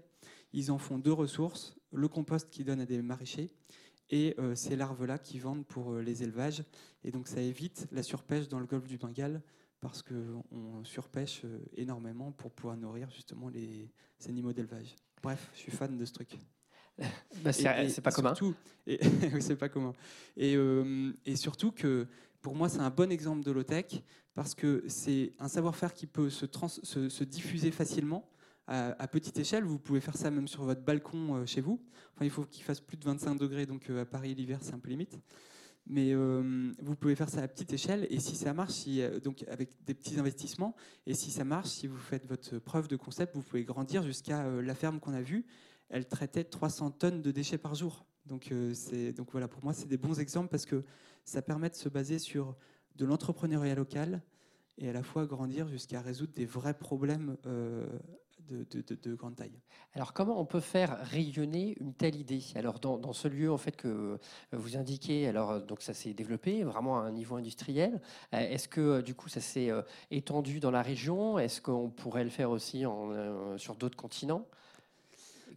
[0.53, 3.49] ils en font deux ressources, le compost qu'ils donnent à des maraîchers
[4.11, 6.63] et ces larves-là qui vendent pour les élevages.
[7.03, 9.41] Et donc ça évite la surpêche dans le golfe du Bengale
[9.83, 14.95] parce qu'on surpêche euh, énormément pour pouvoir nourrir justement les, ces animaux d'élevage.
[15.21, 16.37] Bref, je suis fan de ce truc.
[17.43, 18.29] Bah, c'est pas commun.
[19.39, 19.93] c'est pas commun.
[20.37, 22.07] Et, euh, et surtout que
[22.41, 24.01] pour moi, c'est un bon exemple de low-tech
[24.33, 28.29] parce que c'est un savoir-faire qui peut se, trans- se, se diffuser facilement
[28.67, 29.63] à, à petite échelle.
[29.65, 31.81] Vous pouvez faire ça même sur votre balcon euh, chez vous.
[32.15, 34.73] Enfin, il faut qu'il fasse plus de 25 degrés, donc euh, à Paris, l'hiver, c'est
[34.73, 35.19] un peu limite.
[35.85, 39.43] Mais euh, vous pouvez faire ça à petite échelle et si ça marche, euh, donc
[39.49, 43.35] avec des petits investissements, et si ça marche, si vous faites votre preuve de concept,
[43.35, 45.45] vous pouvez grandir jusqu'à euh, la ferme qu'on a vue.
[45.89, 48.05] Elle traitait 300 tonnes de déchets par jour.
[48.25, 48.53] Donc,
[49.31, 50.85] voilà, pour moi, c'est des bons exemples parce que
[51.25, 52.55] ça permet de se baser sur
[52.95, 54.21] de l'entrepreneuriat local
[54.77, 57.35] et à la fois grandir jusqu'à résoudre des vrais problèmes
[58.49, 59.59] de, de- de- de grande taille.
[59.93, 62.41] Alors, comment on peut faire rayonner une telle idée?
[62.55, 64.17] Alors, dans, dans ce lieu en fait que euh,
[64.51, 68.01] vous indiquez, alors euh, donc ça s'est développé vraiment à un niveau industriel.
[68.33, 69.69] Euh, Est-ce que du coup ça s'est
[70.11, 71.37] étendu dans la région?
[71.39, 74.47] Est-ce qu'on pourrait le faire aussi en, sur d'autres continents?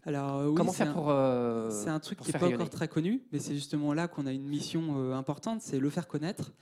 [0.05, 2.55] Alors, oui, Comment c'est faire un- pour euh, C'est un truc qui n'est pas rayonner?
[2.62, 5.90] encore très connu, mais c'est justement là qu'on a une mission euh, importante, c'est le
[5.90, 6.53] faire connaître.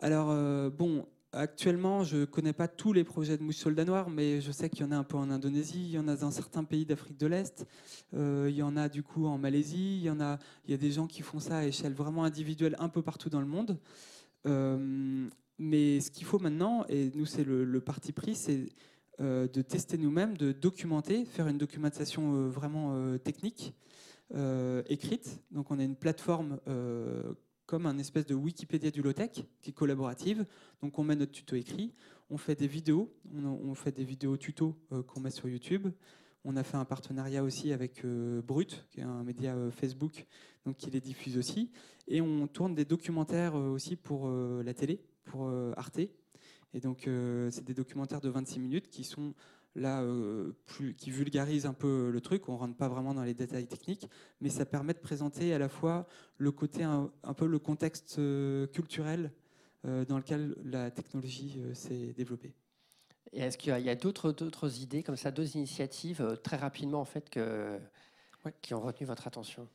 [0.00, 4.10] Alors, euh, bon, actuellement, je ne connais pas tous les projets de mouche soldat noir,
[4.10, 6.16] mais je sais qu'il y en a un peu en Indonésie, il y en a
[6.16, 7.66] dans certains pays d'Afrique de l'Est,
[8.14, 11.22] euh, il y en a du coup en Malaisie, il y, a, des gens qui
[11.22, 13.78] font ça à échelle vraiment individuelle un peu partout dans le monde.
[14.46, 18.66] Euh, mais ce qu'il faut maintenant, et nous c'est le, parti pris, c'est
[19.20, 23.74] euh, de tester nous-mêmes, de documenter, faire une documentation vraiment technique,
[24.88, 25.40] écrite.
[25.50, 26.58] Donc on a une plateforme
[27.70, 30.44] comme un espèce de Wikipédia du low-tech qui est collaborative.
[30.82, 31.94] Donc on met notre tuto écrit,
[32.28, 35.86] on fait des vidéos, on, fait des vidéos tuto euh, qu'on met sur YouTube.
[36.44, 40.26] On a fait un partenariat aussi avec euh, Brut, qui est un média euh, Facebook,
[40.66, 41.70] donc qui les diffuse aussi.
[42.08, 46.00] Et on tourne des documentaires aussi pour la télé, pour Arte.
[46.74, 47.08] Et donc,
[47.50, 49.32] c'est des documentaires de 26 minutes qui sont
[49.74, 52.48] là, euh, plus, qui vulgarisent un peu le truc.
[52.48, 54.08] On rentre pas vraiment dans les détails techniques,
[54.40, 56.06] mais ça permet de présenter à la fois
[56.38, 59.32] le côté, un, un peu le contexte euh, culturel
[59.86, 62.54] euh, dans lequel la technologie s'est développée.
[63.32, 67.30] Et est-ce qu'il y a, d'autres, idées comme ça, d'autres initiatives très rapidement en fait
[67.30, 67.78] que,
[68.44, 68.54] Ouais.
[68.62, 69.68] qui ont retenu votre attention?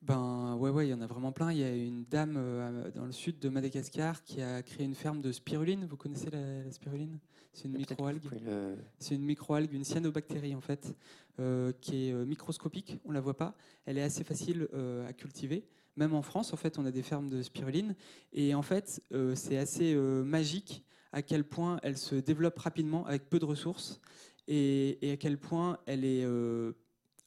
[0.00, 1.50] Ben ouais, ouais, il y en a vraiment plein.
[1.52, 4.94] Il y a une dame euh, dans le sud de Madagascar qui a créé une
[4.94, 5.86] ferme de spiruline.
[5.86, 7.18] Vous connaissez la, la spiruline?
[7.52, 8.22] C'est une vous microalgue.
[8.44, 10.94] le- C'est une microalgue, une cyanobactérie en fait,
[11.40, 13.56] euh, qui est euh, microscopique, on la voit pas.
[13.86, 15.66] Elle est assez facile euh, à cultiver.
[15.96, 17.96] Même en France, en fait, on a des fermes de spiruline.
[18.32, 23.04] Et en fait, euh, c'est assez euh, magique à quel point elle se développe rapidement
[23.06, 24.00] avec peu de ressources
[24.46, 26.22] et, et à quel point elle est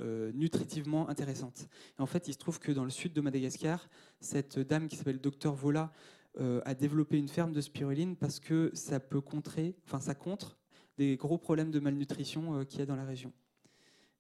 [0.02, 1.68] euh, nutritivement intéressante.
[1.98, 3.88] Et en fait, il se trouve que dans le sud de Madagascar,
[4.20, 5.92] cette dame qui s'appelle Docteur Vola
[6.40, 10.58] euh, a développé une ferme de spiruline parce que ça peut contrer, enfin ça contre
[10.98, 13.32] des gros problèmes de malnutrition euh, qu'il y a dans la région.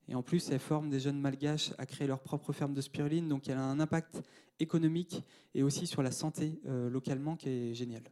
[0.07, 3.27] Et en plus, elle forme des jeunes malgaches à créer leur propre ferme de spiruline,
[3.27, 4.21] donc elle a un impact
[4.59, 8.03] économique et aussi sur la santé localement qui est génial.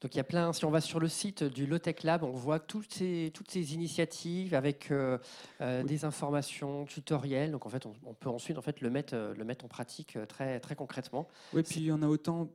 [0.00, 2.30] Donc il y a plein, si on va sur le site du Lotech Lab, on
[2.30, 5.18] voit toutes ces, toutes ces initiatives avec euh,
[5.60, 7.50] euh, des informations, tutoriels.
[7.50, 10.16] Donc en fait, on, peut ensuite en fait, le, mettre, euh, le mettre en pratique
[10.26, 11.28] très, très concrètement.
[11.52, 12.48] Oui, puis il y en a autant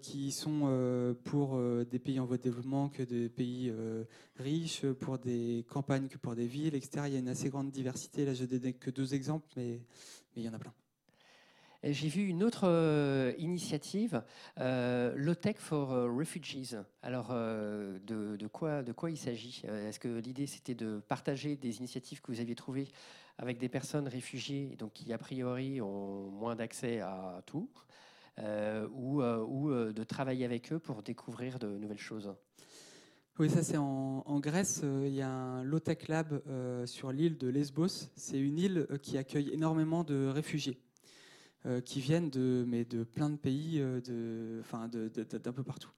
[0.00, 3.72] qui sont pour des pays en voie de développement que des pays
[4.36, 7.04] riches, pour des campagnes que pour des villes, etc.
[7.06, 8.24] Il y a une assez grande diversité.
[8.24, 9.80] Là, je ne donne que deux exemples, mais,
[10.34, 10.72] mais il y en a plein.
[11.84, 14.22] J'ai vu une autre euh, initiative,
[14.60, 16.76] euh, for euh, Refugees.
[17.02, 19.62] Alors, euh, de, quoi, il s'agit?
[19.64, 22.86] Est-ce que l'idée, c'était de partager des initiatives que vous aviez trouvées
[23.36, 27.68] avec des personnes réfugiées, donc qui, a priori, ont moins d'accès à tout,
[28.38, 32.32] ou, de travailler avec eux pour découvrir de nouvelles choses?
[33.38, 34.82] Oui, ça c'est en, en, Grèce.
[34.84, 36.42] il y a un Low-Tech Lab
[36.86, 38.10] sur l'île de Lesbos.
[38.14, 40.78] C'est une île qui accueille énormément de réfugiés.
[41.64, 45.92] Euh, qui viennent de, mais de plein de pays, euh, de, enfin, d'un peu partout.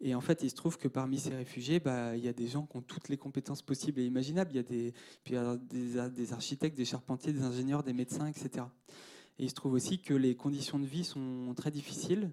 [0.00, 2.46] Et en fait, il se trouve que parmi ces réfugiés, bah, il y a des
[2.46, 4.52] gens qui ont toutes les compétences possibles et imaginables.
[4.52, 5.34] Il y a des, puis
[5.68, 8.64] des, des, architectes, des charpentiers, des ingénieurs, des médecins, etc.
[9.38, 12.30] Et il se trouve aussi que les conditions de vie sont très difficiles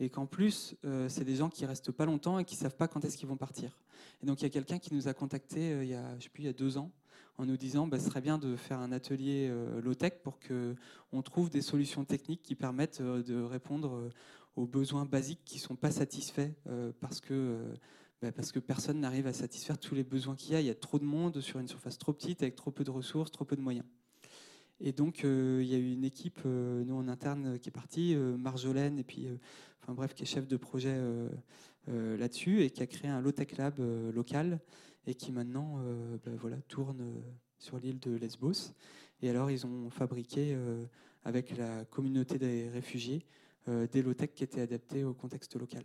[0.00, 2.88] et qu'en plus, euh, c'est des gens qui restent pas longtemps et qui savent pas
[2.88, 3.78] quand est-ce qu'ils vont partir.
[4.24, 6.30] Et donc, il y a quelqu'un qui nous a contacté il y a, je sais
[6.30, 6.90] plus, il y a deux ans
[7.42, 11.22] en nous disant bah, ce serait bien de faire un atelier euh, low-tech pour qu'on
[11.22, 14.10] trouve des solutions techniques qui permettent euh, de répondre euh,
[14.54, 16.50] aux besoins basiques qui ne sont pas satisfaits
[17.00, 17.58] parce que
[18.20, 20.60] bah, parce que personne n'arrive à satisfaire tous les besoins qu'il y a.
[20.60, 22.90] Il y a trop de monde sur une surface trop petite, avec trop peu de
[22.90, 23.86] ressources, trop peu de moyens.
[24.78, 28.98] Et donc, il y a eu une équipe, nous en interne, qui est partie, Marjolaine,
[28.98, 29.26] et puis,
[29.88, 31.00] bref, qui est chef de projet
[31.86, 33.80] là-dessus, et qui a créé un low-tech lab
[34.14, 34.60] local
[35.06, 37.20] et qui maintenant euh, ben voilà, tourne euh,
[37.58, 38.74] sur l'île de Lesbos.
[39.20, 40.84] Et alors, ils ont fabriqué, euh,
[41.24, 43.24] avec la communauté des réfugiés,
[43.68, 45.84] des low-tech qui étaient adaptés au contexte local.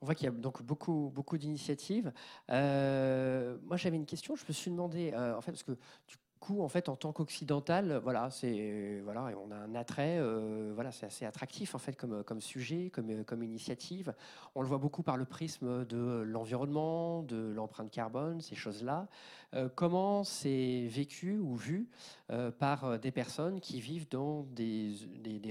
[0.00, 2.12] On voit qu'il y a donc beaucoup, beaucoup d'initiatives.
[2.48, 4.34] moi, j'avais une question.
[4.34, 8.00] Je me suis demandé, en fait, parce que tu coup, en fait, en tant qu'occidental,
[8.02, 12.90] voilà, c'est on a un attrait, euh, voilà, c'est assez attractif en fait comme, sujet,
[12.90, 14.14] comme, initiative.
[14.54, 19.08] On le voit beaucoup par le prisme de l'environnement, de l'empreinte carbone, ces choses-là.
[19.54, 21.88] Euh, comment c'est vécu ou vu
[22.30, 24.94] euh, par des personnes qui vivent dans des,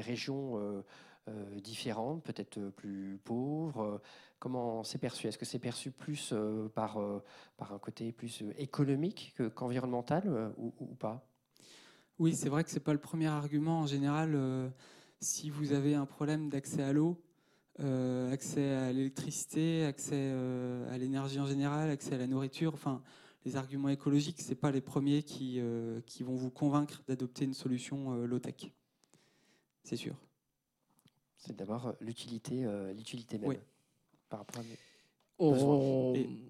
[0.02, 0.84] régions
[1.58, 4.02] différentes, peut-être plus pauvres
[4.46, 5.26] Comment c'est perçu?
[5.26, 7.20] Est-ce que c'est perçu plus euh, par, euh,
[7.58, 11.28] par un côté plus euh, économique qu'environnemental ou, pas?
[12.20, 13.80] Oui, c'est vrai que ce n'est pas le premier argument.
[13.80, 14.72] En général,
[15.20, 17.20] si vous avez un problème d'accès à l'eau,
[17.80, 20.30] accès à l'électricité, accès
[20.92, 23.02] à l'énergie en général, accès à la nourriture, enfin,
[23.46, 25.60] les arguments écologiques, ce pas les premiers qui,
[26.06, 28.72] qui vont vous convaincre d'adopter une solution low-tech.
[29.84, 30.16] C'est sûr.
[31.36, 33.58] C'est d'abord l'utilité, l'utilité même
[34.30, 34.64] par rapport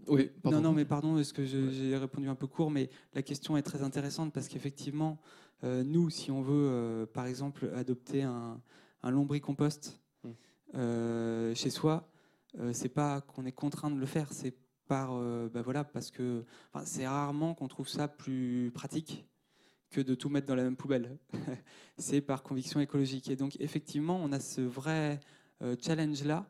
[0.08, 3.58] oui, non, non, mais pardon, est-ce que j'ai répondu un peu court, mais la question
[3.58, 5.20] est très intéressante parce qu'effectivement,
[5.64, 8.62] euh, nous, si on veut, euh, par exemple, adopter un,
[9.02, 10.30] un lombricompost hmm.
[10.76, 12.10] euh, chez soi,
[12.72, 14.54] c'est pas qu'on est contraint de le faire, c'est
[14.88, 16.46] par, bah voilà, parce que
[16.86, 19.28] c'est rarement qu'on trouve ça plus pratique
[19.90, 21.18] que de tout mettre dans la même poubelle.
[21.98, 23.30] c'est par conviction écologique.
[23.30, 25.20] Et donc, effectivement, on a ce vrai
[25.82, 26.48] challenge-là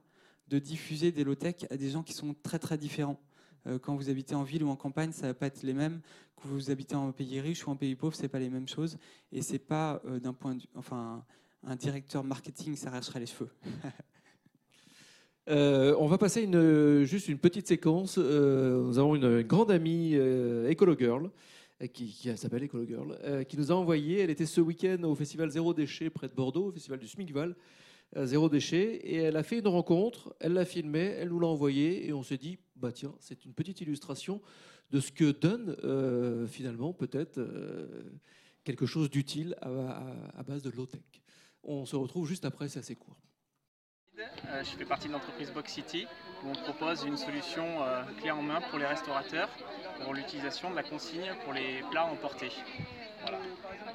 [0.48, 3.20] de diffuser des low-tech à des gens qui sont très très différents.
[3.68, 6.02] Euh, quand vous habitez en ville ou en campagne, ça va pas être les mêmes.
[6.36, 8.98] Quand vous habitez en pays riche ou en pays pauvre, c'est pas les mêmes choses.
[9.32, 11.24] Et c'est pas euh, d'un point de vue, enfin,
[11.64, 13.50] un directeur marketing s'arracherait les cheveux.
[15.48, 16.50] Euh, on va passer
[17.06, 18.18] juste une petite séquence.
[18.18, 21.30] nous avons une, grande amie Ecolo Girl
[21.94, 24.22] qui, s'appelle Ecolo Girl, qui nous a envoyé.
[24.22, 27.56] Elle était ce week-end au festival Zéro Déchet près de Bordeaux, au festival du SMICVAL
[28.16, 28.96] zéro déchet.
[29.04, 32.24] Et elle a fait une rencontre, elle l'a filmé, elle nous l'a envoyé, et on
[32.24, 34.42] s'est dit, bah tiens, c'est une petite illustration
[34.92, 38.04] de ce que donne euh, finalement peut-être euh,
[38.64, 41.02] quelque chose d'utile à, base de low-tech.
[41.64, 43.18] On se retrouve juste après, c'est assez court.
[44.18, 46.06] Euh, je fais partie de l'entreprise Box City
[46.44, 47.66] où on propose une solution
[48.20, 49.50] clé en main pour les restaurateurs
[50.04, 52.52] pour l'utilisation de la consigne pour les plats emportés.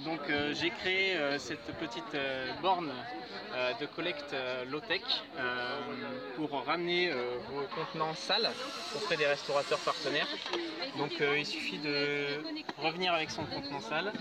[0.05, 2.93] Donc euh, j'ai créé euh, cette petite euh, borne
[3.81, 4.33] de collecte
[4.69, 5.03] low-tech
[6.37, 7.13] pour ramener
[7.49, 8.49] vos contenants sales
[8.95, 10.29] auprès des restaurateurs partenaires.
[10.97, 12.45] Donc il suffit de
[12.79, 14.13] revenir avec son contenant sale,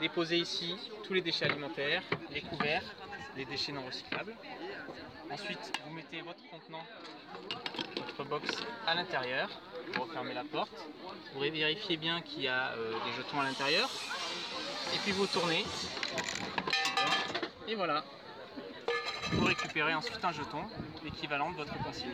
[0.00, 0.74] déposer ici
[1.04, 2.82] tous les déchets alimentaires, les couverts,
[3.36, 4.34] les déchets non recyclables.
[5.30, 6.84] Ensuite, vous mettez votre contenant,
[7.96, 8.50] votre box
[8.88, 9.48] à l'intérieur,
[9.94, 10.70] vous refermez la porte,
[11.34, 13.90] vous vérifiez bien qu'il y a des jetons à l'intérieur,
[14.94, 15.64] et puis vous tournez.
[17.68, 18.04] Et voilà.
[19.32, 20.62] Vous récupérez ensuite un jeton
[21.06, 22.08] équivalent de votre consigne.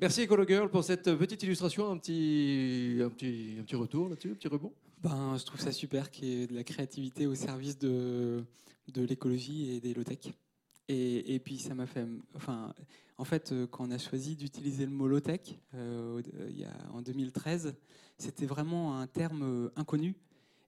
[0.00, 4.32] Merci Ecolo Girl pour cette petite illustration, un petit, un petit, un petit retour là-dessus,
[4.32, 4.72] un petit rebond.
[4.98, 8.44] Ben, je trouve ça super qu'il y ait de la créativité au service de,
[8.88, 10.32] de l'écologie et des low-tech.
[10.88, 12.74] Et, puis ça m'a fait, enfin,
[13.16, 15.40] en fait, euh, quand on a choisi d'utiliser le mot low-tech
[15.74, 16.20] euh,
[16.64, 17.74] a, en 2013,
[18.18, 20.14] c'était vraiment un terme euh, inconnu.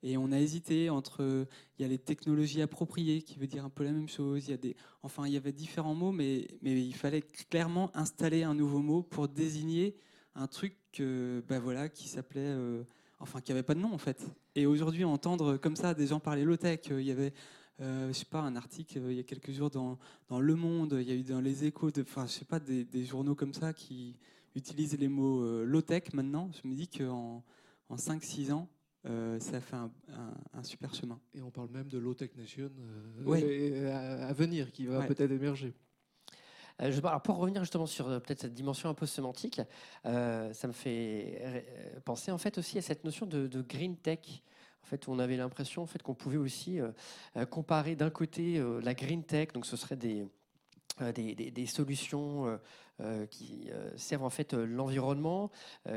[0.02, 1.46] Et on a hésité entre,
[1.78, 4.46] il y a les technologies appropriées qui veut dire un peu la même chose.
[4.46, 7.90] Il y a des, enfin, il y avait différents mots, mais, mais il fallait clairement
[7.94, 9.96] installer un nouveau mot pour désigner
[10.36, 12.84] un truc, euh, bah voilà, qui s'appelait, euh,
[13.18, 14.24] enfin, qui avait pas de nom en fait.
[14.54, 18.12] Et aujourd'hui, entendre comme ça des gens parler low tech, il y avait euh, je
[18.12, 21.12] sais pas, un article il y a quelques jours dans, dans, Le Monde, il y
[21.12, 24.16] a eu dans Les Échos, enfin, je sais pas, des, des, journaux comme ça qui
[24.54, 26.50] utilisent les mots euh, low-tech maintenant.
[26.62, 27.42] Je me dis qu'en
[27.88, 28.68] en 5-6 ans,
[29.06, 31.20] euh, ça fait un, un, un, super chemin.
[31.34, 33.86] Et on parle même de low-tech nation euh, ouais.
[33.90, 35.06] à, à, venir, qui va ouais.
[35.06, 35.74] peut-être émerger.
[36.82, 39.60] Euh, je, alors pour revenir justement sur euh, peut-être cette dimension un peu sémantique,
[40.04, 41.64] euh, ça me fait
[42.04, 44.42] penser en fait aussi à cette notion de, de green tech.
[44.86, 48.80] En fait, on avait l'impression en fait, qu'on pouvait aussi euh, comparer d'un côté euh,
[48.80, 50.24] la green tech, donc ce serait des,
[51.00, 52.58] euh, des, solutions
[53.00, 55.50] euh, qui servent en fait l'environnement,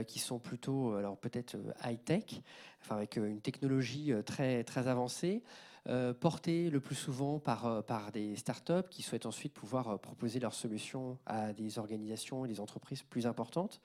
[0.07, 2.41] qui sont plutôt alors peut-être high tech,
[2.81, 5.43] enfin avec une technologie très très avancée.
[5.87, 9.97] Euh, portés le plus souvent par, euh, par des startups qui souhaitent ensuite pouvoir euh,
[9.97, 13.81] proposer leurs solutions à des organisations et des entreprises plus importantes.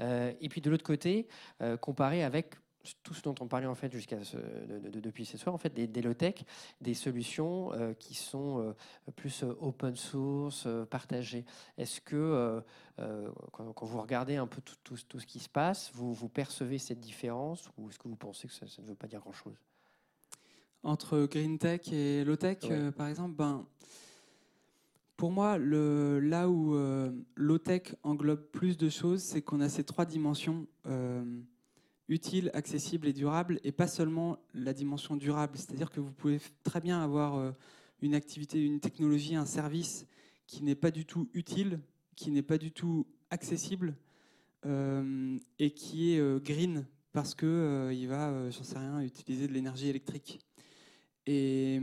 [0.00, 1.28] Euh, et puis de l'autre côté,
[1.62, 2.54] euh, comparé avec
[3.02, 5.58] tout ce dont on parlait en fait jusqu'à ce, de, de, depuis ce soir, en
[5.58, 6.34] fait, des, des low-tech,
[6.80, 8.72] des solutions euh, qui sont euh,
[9.16, 11.44] plus open source, euh, partagées.
[11.76, 12.62] Est-ce que
[13.52, 16.28] quand, quand, vous regardez un peu tout, tout, tout, ce qui se passe, vous, vous
[16.28, 19.20] percevez cette différence ou est-ce que vous pensez que ça, ça ne veut pas dire
[19.20, 19.58] grand-chose?
[20.82, 22.70] Entre green tech et low tech, ouais.
[22.72, 23.66] euh, par exemple, ben,
[25.16, 29.68] pour moi, le, là où euh, low tech englobe plus de choses, c'est qu'on a
[29.68, 31.24] ces trois dimensions euh,
[32.08, 35.56] utile, accessible et durable, et pas seulement la dimension durable.
[35.56, 37.52] C'est-à-dire que vous pouvez très bien avoir euh,
[38.00, 40.06] une activité, une technologie, un service
[40.46, 41.80] qui n'est pas du tout utile,
[42.16, 43.94] qui n'est pas du tout accessible
[44.64, 49.52] euh, et qui est euh, green parce que il va, j'en sais rien, utiliser de
[49.52, 50.40] l'énergie électrique.
[51.26, 51.80] Et,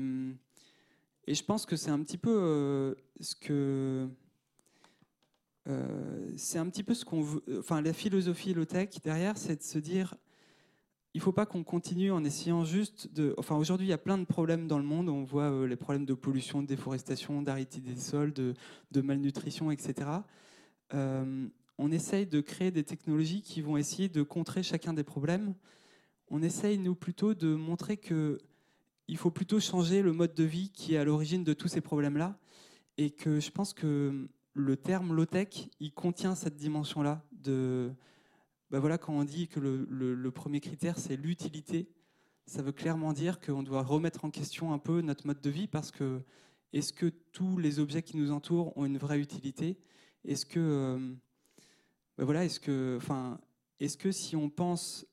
[1.27, 4.07] et, je pense que c'est un petit peu ce que.
[5.67, 7.43] Euh, c'est un petit peu ce qu'on veut.
[7.59, 10.15] Enfin, la philosophie low-tech derrière, c'est de se dire
[11.15, 13.33] il ne faut pas qu'on continue en essayant juste de.
[13.37, 15.07] Enfin, aujourd'hui, il y a plein de problèmes dans le monde.
[15.07, 18.53] On voit euh, les problèmes de pollution, de déforestation, d'arrêté des sols, de,
[19.01, 20.09] malnutrition, etc.
[20.93, 21.47] Euh,
[21.77, 25.55] on essaye de créer des technologies qui vont essayer de contrer chacun des problèmes.
[26.29, 28.37] On essaye, nous, plutôt de montrer que
[29.07, 31.79] il faut plutôt changer le mode de vie qui est à l'origine de tous ces
[31.79, 32.37] problèmes-là.
[32.97, 37.23] Et que je pense que le terme low-tech, il contient cette dimension-là.
[37.31, 37.93] De,
[38.71, 41.89] ben voilà, quand on dit que le, premier critère, c'est l'utilité,
[42.47, 45.67] ça veut clairement dire qu'on doit remettre en question un peu notre mode de vie
[45.67, 46.21] parce que
[46.73, 49.77] est-ce que tous les objets qui nous entourent ont une vraie utilité?
[50.23, 50.97] Est-ce que,
[52.17, 53.39] ben voilà, est-ce que, enfin,
[53.79, 55.05] est-ce que si on pense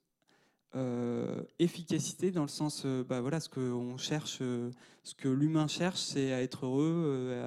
[0.74, 4.70] euh, efficacité dans le sens, euh, bah voilà, ce qu'on cherche, euh,
[5.02, 7.38] ce que l'humain cherche, c'est à être heureux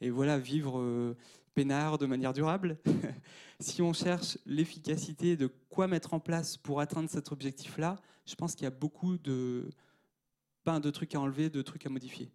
[0.00, 1.16] et voilà, vivre
[1.54, 2.78] peinard de manière durable.
[3.60, 8.54] si on cherche l'efficacité de quoi mettre en place pour atteindre cet objectif-là, je pense
[8.54, 9.68] qu'il y a beaucoup de,
[10.64, 12.30] ben, de trucs à enlever, de trucs à modifier.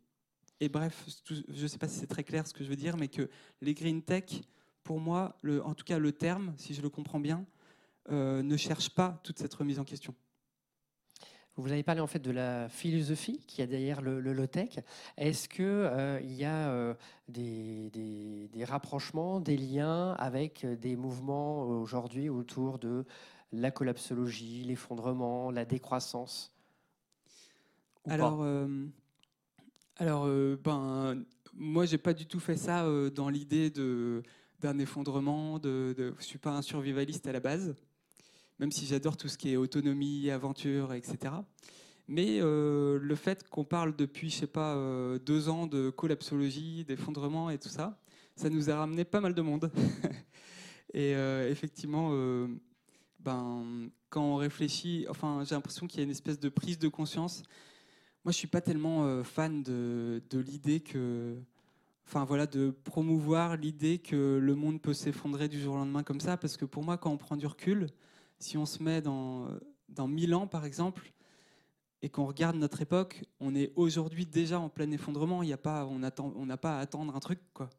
[0.60, 2.98] Et bref, je ne sais pas si c'est très clair ce que je veux dire,
[2.98, 3.30] mais que
[3.62, 4.42] les green tech,
[4.84, 7.46] pour moi, le, en tout cas le terme, si je le comprends bien,
[8.10, 10.14] ne cherche pas toute cette remise en question.
[11.58, 14.80] Vous avez parlé en fait de la philosophie qui a derrière le, le low-tech.
[15.16, 16.94] Est-ce qu'il euh, y a euh,
[17.30, 23.06] des, rapprochements, des liens avec des mouvements aujourd'hui autour de
[23.54, 26.54] la collapsologie, l'effondrement, la décroissance
[28.04, 28.68] Alors, euh,
[29.96, 30.26] alors
[30.58, 33.70] ben, moi, j'ai pas du tout fait ça dans l'idée
[34.60, 35.58] d'un effondrement.
[35.60, 37.76] De, de, je suis pas un survivaliste à la base
[38.60, 41.34] même si j'adore tout ce qui est autonomie, aventure, etc.
[42.08, 46.86] Mais euh, le fait qu'on parle depuis, je sais pas, euh, deux ans de collapsologie,
[46.86, 48.00] d'effondrement et tout ça,
[48.36, 49.72] ça nous a ramené pas mal de monde.
[50.94, 52.12] et euh, effectivement,
[53.20, 56.88] ben, quand on réfléchit, enfin, j'ai l'impression qu'il y a une espèce de prise de
[56.88, 57.42] conscience.
[58.24, 61.36] Moi, je suis pas tellement fan de l'idée que,
[62.08, 66.20] enfin voilà, de promouvoir l'idée que le monde peut s'effondrer du jour au lendemain comme
[66.20, 67.88] ça, parce que pour moi, quand on prend du recul,
[68.40, 69.48] si on se met dans,
[69.90, 71.12] dans 1000 ans, par exemple,
[72.02, 75.42] et qu'on regarde notre époque, on est aujourd'hui déjà en plein effondrement.
[75.44, 77.70] Y a pas, on n'a pas à attendre un truc, quoi.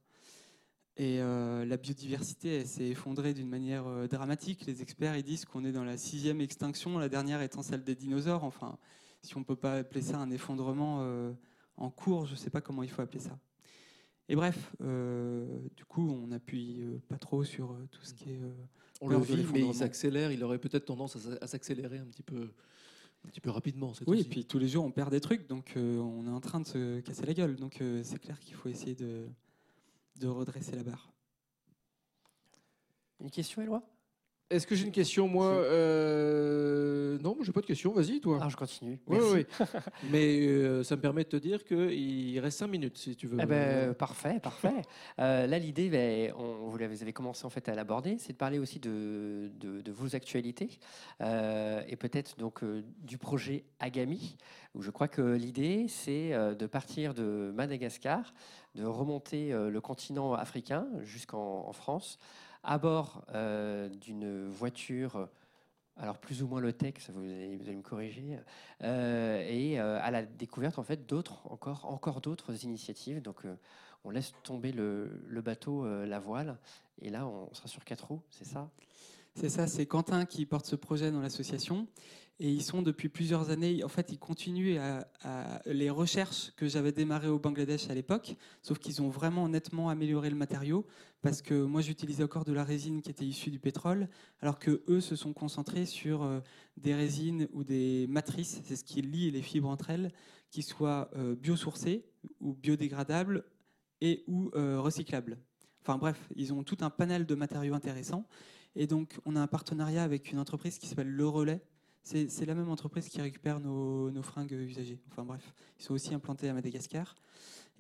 [0.98, 4.64] Et euh, la biodiversité s'est effondrée d'une manière euh, dramatique.
[4.64, 8.44] Les experts disent qu'on est dans la sixième extinction, la dernière étant celle des dinosaures.
[8.44, 8.78] Enfin,
[9.20, 11.32] si on ne peut pas appeler ça un effondrement euh,
[11.76, 13.38] en cours, je ne sais pas comment il faut appeler ça.
[14.28, 18.40] Et bref, du coup, on n'appuie pas trop sur tout ce qui est.
[19.01, 20.32] on le vit, mais il s'accélère.
[20.32, 22.51] Il aurait peut-être tendance à s'accélérer un petit peu
[23.24, 23.92] un petit peu rapidement.
[24.07, 26.61] Oui, et puis tous les jours on perd des trucs, donc on est en train
[26.61, 27.57] de se casser la gueule.
[27.57, 29.26] Donc c'est clair qu'il faut essayer de,
[30.20, 31.12] de redresser la barre.
[33.20, 33.82] Une question, Éloi?
[34.49, 37.18] Est-ce que j'ai une question, moi euh...
[37.18, 37.92] Non, j'ai pas de question.
[37.92, 38.38] Vas-y, toi.
[38.40, 38.99] Ah, je continue.
[39.07, 39.47] Oui, oui.
[40.11, 43.38] Mais euh, ça me permet de te dire qu'il reste cinq minutes, si tu veux.
[43.40, 44.66] Eh ben, parfait, parfait.
[45.18, 48.59] Euh, là, l'idée, ben, on, vous avez commencé en fait à l'aborder, c'est de parler
[48.59, 50.78] aussi de, de, vos actualités
[51.20, 52.62] euh, et peut-être donc
[53.03, 54.36] du projet Agami,
[54.74, 58.34] où je crois que l'idée, c'est de partir de Madagascar,
[58.74, 62.18] de remonter le continent africain jusqu'en France
[62.67, 65.29] à bord euh, d'une voiture,
[65.97, 68.39] alors plus ou moins le ça vous allez, me corriger,
[68.83, 73.23] euh, et euh, à la découverte en fait d'autres, encore, encore d'autres initiatives.
[73.23, 73.43] Donc
[74.05, 76.59] on laisse tomber le, le bateau, la voile,
[77.01, 78.69] et là on sera sur quatre roues, c'est ça?
[79.35, 81.87] C'est ça, c'est Quentin qui porte ce projet dans l'association.
[82.39, 84.78] Et ils sont depuis plusieurs années, en fait, ils continuent
[85.64, 90.28] les recherches que j'avais démarrées au Bangladesh à l'époque, sauf qu'ils ont vraiment nettement amélioré
[90.28, 90.87] le matériau,
[91.22, 94.09] parce que moi j'utilisais encore de la résine qui était issue du pétrole,
[94.41, 96.41] alors que eux se sont concentrés sur euh,
[96.76, 100.12] des résines ou des matrices, c'est ce qui lie les fibres entre elles,
[100.51, 102.05] qui soient euh, biosourcées
[102.41, 103.45] ou biodégradables
[104.03, 105.39] et ou euh, recyclables.
[105.80, 108.28] Enfin bref, ils ont tout un panel de matériaux intéressants.
[108.74, 111.62] Et donc, on a un partenariat avec une entreprise qui s'appelle Le Relais,
[112.07, 115.00] c'est la même entreprise qui récupère nos, fringues usagées.
[115.11, 117.16] Enfin bref, ils sont aussi implantés à Madagascar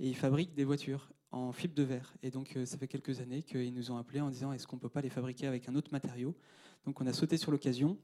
[0.00, 2.12] et ils fabriquent des voitures en fibre de verre.
[2.24, 4.78] Et donc euh, ça fait quelques années qu'ils nous ont appelés en disant est-ce qu'on
[4.78, 6.34] peut pas les fabriquer avec un autre matériau?
[6.86, 7.98] Donc on a sauté sur l'occasion.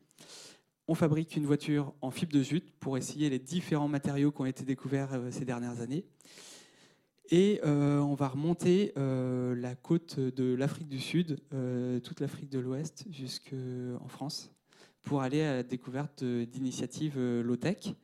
[0.86, 4.46] On fabrique une voiture en fibre de jute pour essayer les différents matériaux qui ont
[4.46, 6.04] été découverts euh, ces dernières années.
[7.32, 11.40] Et euh, on va remonter la côte de l'Afrique du Sud,
[12.02, 14.52] toute l'Afrique de l'Ouest, jusqu'en France
[15.02, 17.94] pour aller à la découverte d'initiatives euh, low-tech,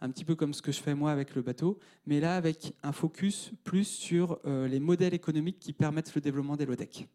[0.00, 2.74] un petit peu comme ce que je fais moi avec le bateau, mais là avec
[2.82, 7.06] un focus plus sur euh, les modèles économiques qui permettent le développement des low-tech.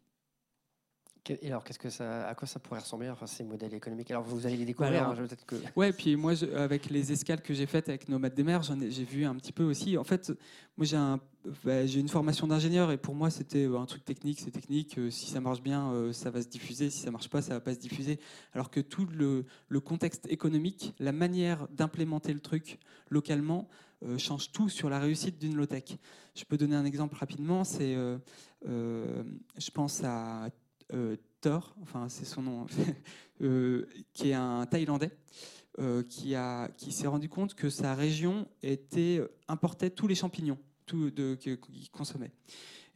[1.26, 4.10] Et alors, qu'est-ce que ça, à quoi ça pourrait ressembler, enfin, ces modèles économiques?
[4.10, 5.56] Alors, vous allez les découvrir, hein, peut-être que...
[5.74, 9.24] Ouais, puis moi, avec les escales que j'ai faites avec Nomades des mers, j'ai vu
[9.24, 9.96] un petit peu aussi.
[9.96, 10.32] En fait,
[10.76, 11.18] moi, j'ai un,
[11.64, 14.98] bah, une formation d'ingénieur et pour moi, c'était un truc technique, c'est technique.
[14.98, 16.90] Euh, si ça marche bien, euh, ça va se diffuser.
[16.90, 18.20] Si ça marche pas, ça va pas se diffuser.
[18.52, 23.68] Alors que tout le, le contexte économique, la manière d'implémenter le truc localement,
[24.04, 25.96] euh, change tout sur la réussite d'une low-tech.
[26.34, 27.64] Je peux donner un exemple rapidement.
[27.64, 27.96] C'est,
[28.66, 30.48] je pense à euh,
[31.44, 32.66] Thor, enfin c'est son nom,
[33.42, 35.10] euh, qui est un Thaïlandais,
[35.78, 36.34] euh, qui,
[36.78, 42.32] qui s'est rendu compte que sa région était, importait tous les champignons qu'il consommait.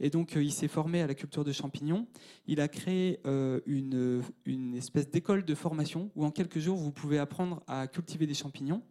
[0.01, 2.07] Et donc, il s'est formé à la culture de champignons.
[2.47, 7.19] Il a créé une, une, espèce d'école de formation où, en quelques jours, vous pouvez
[7.19, 8.83] apprendre à cultiver des champignons.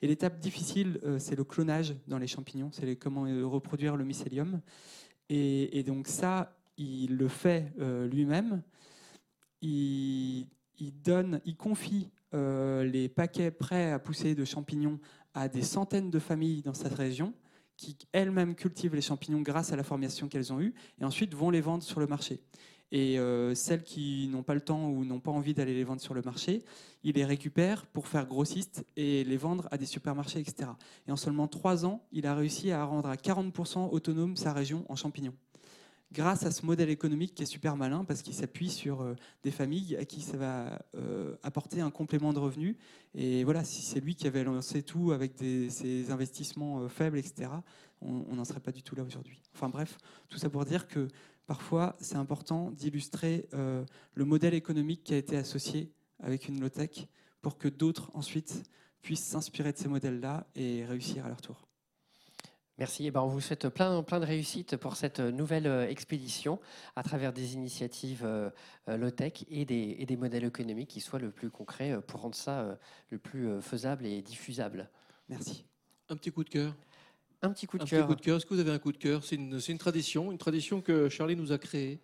[0.00, 4.62] Et l'étape difficile, c'est le clonage dans les champignons, c'est comment reproduire le mycélium.
[5.28, 8.62] Et, donc, ça, il le fait euh, lui-même.
[9.62, 10.46] Il,
[11.02, 14.98] donne, il confie euh, les paquets prêts à pousser de champignons
[15.32, 17.32] à des centaines de familles dans cette région
[17.76, 21.50] qui elles-mêmes cultivent les champignons grâce à la formation qu'elles ont eue et ensuite vont
[21.50, 22.40] les vendre sur le marché.
[22.92, 26.00] Et euh, celles qui n'ont pas le temps ou n'ont pas envie d'aller les vendre
[26.00, 26.62] sur le marché,
[27.02, 30.70] il les récupère pour faire grossistes et les vendre à des supermarchés, etc.
[31.08, 34.84] Et en seulement trois ans, il a réussi à rendre à 40% autonome sa région
[34.88, 35.34] en champignons
[36.12, 39.50] grâce à ce modèle économique qui est super malin parce qu'il s'appuie sur euh, des
[39.50, 42.76] familles à qui ça va euh, apporter un complément de revenus.
[43.14, 47.18] Et voilà, si c'est lui qui avait lancé tout avec des, ses investissements euh, faibles,
[47.18, 47.50] etc.,
[48.00, 49.40] on n'en serait pas du tout là aujourd'hui.
[49.54, 49.96] Enfin bref,
[50.28, 51.08] tout ça pour dire que
[51.46, 57.06] parfois c'est important d'illustrer le modèle économique qui a été associé avec une low-tech
[57.40, 58.62] pour que d'autres ensuite
[59.00, 61.66] puissent s'inspirer de ces modèles-là et réussir à leur tour.
[62.78, 63.06] Merci.
[63.06, 66.58] Eh ben, on vous souhaite plein, plein de réussite pour cette nouvelle euh, expédition
[66.96, 68.50] à travers des initiatives euh,
[68.88, 72.34] euh, low-tech et des, et des, modèles économiques qui soient le plus concrets pour rendre
[72.34, 72.76] ça
[73.10, 74.90] le plus faisable et diffusable.
[75.28, 75.64] Merci.
[76.08, 76.74] Un petit coup de cœur.
[77.42, 78.04] Un petit coup de cœur.
[78.04, 78.36] Un petit coup de cœur.
[78.38, 79.22] Est-ce que vous avez un coup de cœur?
[79.22, 82.00] C'est une, une, tradition, une tradition que Charlie nous a créée.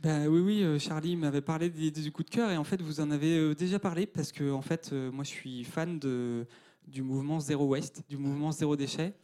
[0.00, 3.10] Ben, oui, oui, Charlie m'avait parlé du coup de cœur et en fait vous en
[3.10, 6.46] avez déjà parlé parce que en fait moi je suis fan de
[6.86, 9.14] du mouvement Zéro Waste, du mouvement Zéro Déchet.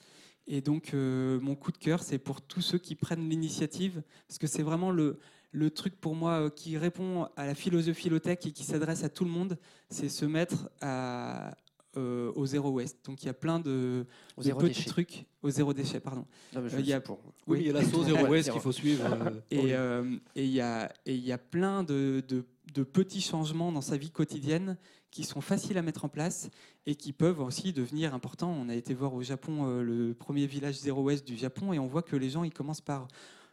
[0.51, 4.39] Et donc, euh, mon coup de cœur, c'est pour tous ceux qui prennent l'initiative, parce
[4.39, 5.19] que c'est vraiment le,
[5.53, 9.11] le truc pour moi euh, qui répond à la philosophie low-tech et qui s'adresse à
[9.11, 9.59] tout le monde,
[9.91, 11.55] c'est se mettre à,
[11.99, 13.05] euh, au zéro waste.
[13.05, 14.89] Donc il y a plein de, Au de zéro petits déchet.
[14.89, 16.25] trucs au zéro déchet, pardon.
[16.55, 17.19] Non, mais je Euh, le il y a- pour.
[17.47, 18.57] Oui, il y a la sauce Zero Ouais, Waste zéro.
[18.57, 19.05] qu'il faut suivre.
[19.05, 22.45] euh, Et euh, il y a et il y a plein de, de-
[22.75, 24.77] de petits changements dans sa vie quotidienne
[25.11, 26.51] qui sont faciles à mettre en place
[26.87, 28.51] et qui peuvent aussi devenir importants.
[28.51, 31.79] On a été voir au Japon euh, le premier village zéro waste du Japon et
[31.79, 33.09] on voit que les gens ils commencent par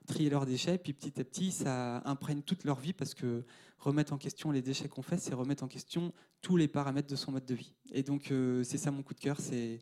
[0.08, 3.44] trier leurs déchets puis petit à petit ça imprègne toute leur vie parce que
[3.80, 7.16] remettre en question les déchets qu'on fait c'est remettre en question tous les paramètres de
[7.16, 7.74] son mode de vie.
[7.92, 9.80] Et donc euh, c'est ça mon coup de cœur, c'est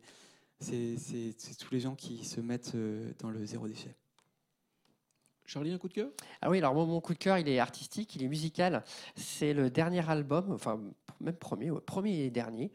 [0.60, 3.94] tous les gens qui se mettent euh, dans le zéro déchet.
[5.46, 6.08] Charlie, un coup de cœur?
[6.40, 8.82] Ah oui, alors mon coup de cœur, il est artistique, il est musical.
[9.14, 10.80] C'est le dernier album, enfin
[11.20, 12.70] même premier, premier et dernier,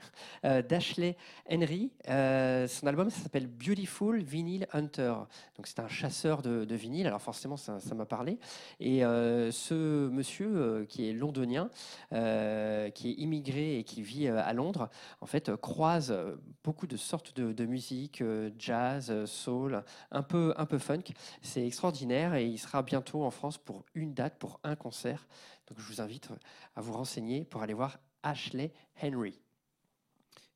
[0.45, 1.15] euh, d'Ashley
[1.49, 1.91] Henry.
[2.09, 5.13] Euh, son album, s'appelle Beautiful Vinyl Hunter.
[5.55, 7.07] Donc c'est un chasseur de, vinyle.
[7.07, 8.39] Alors forcément, ça m'a parlé.
[8.80, 11.70] Et euh, ce monsieur qui est londonien,
[12.11, 14.89] qui est immigré et qui vit à Londres,
[15.22, 16.15] en fait, croise
[16.63, 18.24] beaucoup de sortes de, musique,
[18.57, 21.03] jazz, soul, un peu, un peu funk.
[21.41, 25.28] C'est extraordinaire et sera bientôt en France pour une date, pour un concert.
[25.68, 26.30] Donc je vous invite
[26.76, 29.39] à vous renseigner pour aller voir Ashley Henry.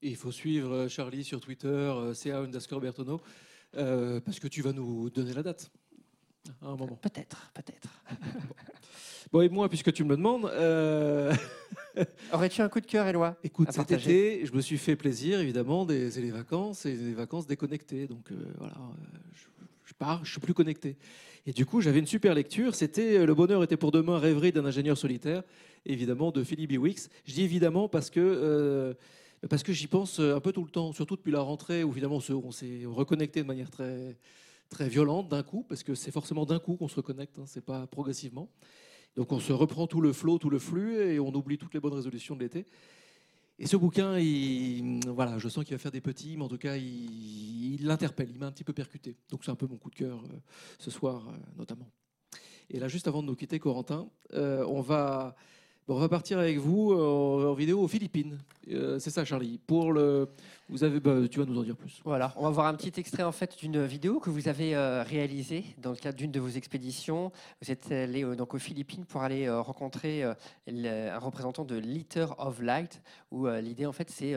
[0.02, 3.22] Et il faut suivre euh, Charlie sur Twitter, euh, CA underscore Bertono,
[3.76, 5.72] euh, parce que tu vas nous donner la date.
[6.62, 6.96] À un moment.
[6.98, 7.90] Peut-être, peut-être.
[9.32, 11.34] Bon, et moi, puisque tu me le demandes, euh,
[12.34, 14.36] Aurais-tu un coup de cœur, Éloi écoute, cet partager?
[14.36, 18.06] été, je me suis fait plaisir, évidemment, des- c'est les vacances, et des vacances déconnectées.
[18.06, 19.46] Donc euh, voilà, euh, je,
[20.04, 20.98] je pars, je suis plus connecté.
[21.46, 22.76] Et du coup, j'avais une super lecture.
[22.76, 25.44] C'était euh, Le bonheur était pour demain, rêverie d'un ingénieur solitaire,
[25.86, 26.78] évidemment, de Philip B.
[26.78, 27.10] Wicks.
[27.26, 28.20] Je dis évidemment parce que.
[28.20, 28.94] euh,
[29.64, 32.20] que j'y pense euh, un peu tout le temps, surtout depuis la rentrée où finalement
[32.30, 34.18] on s'est reconnecté de manière très,
[34.70, 37.64] très violente d'un coup, parce que c'est forcément d'un coup qu'on se reconnecte, hein, c'est
[37.64, 38.50] pas progressivement.
[39.16, 41.80] Donc on se reprend tout le flot, tout le flux, et on oublie toutes les
[41.80, 42.66] bonnes résolutions de l'été.
[43.60, 46.58] Et ce bouquin, il, voilà, je sens qu'il va faire des petits, mais en tout
[46.58, 49.16] cas, il l'interpelle, il m'a un petit peu percuté.
[49.30, 50.40] Donc c'est un peu mon coup de cœur euh,
[50.80, 51.90] ce soir, euh, notamment.
[52.70, 55.36] Et là, juste avant de nous quitter, Corentin, euh, on va,
[55.88, 58.40] on va partir avec vous en vidéo aux Philippines.
[58.66, 59.60] C'est ça, Charlie.
[59.60, 60.30] Pour le,
[60.74, 62.02] vous avez, bah, tu vas nous en dire plus.
[62.04, 65.04] Voilà, on va voir un petit extrait en fait d'une vidéo que vous avez euh,
[65.04, 67.32] réalisée dans le cadre d'une de vos expéditions.
[67.62, 71.76] Vous êtes allé euh, donc aux Philippines pour aller euh, rencontrer euh, un représentant de
[71.76, 74.34] Litter of Light, où l'idée en fait c'est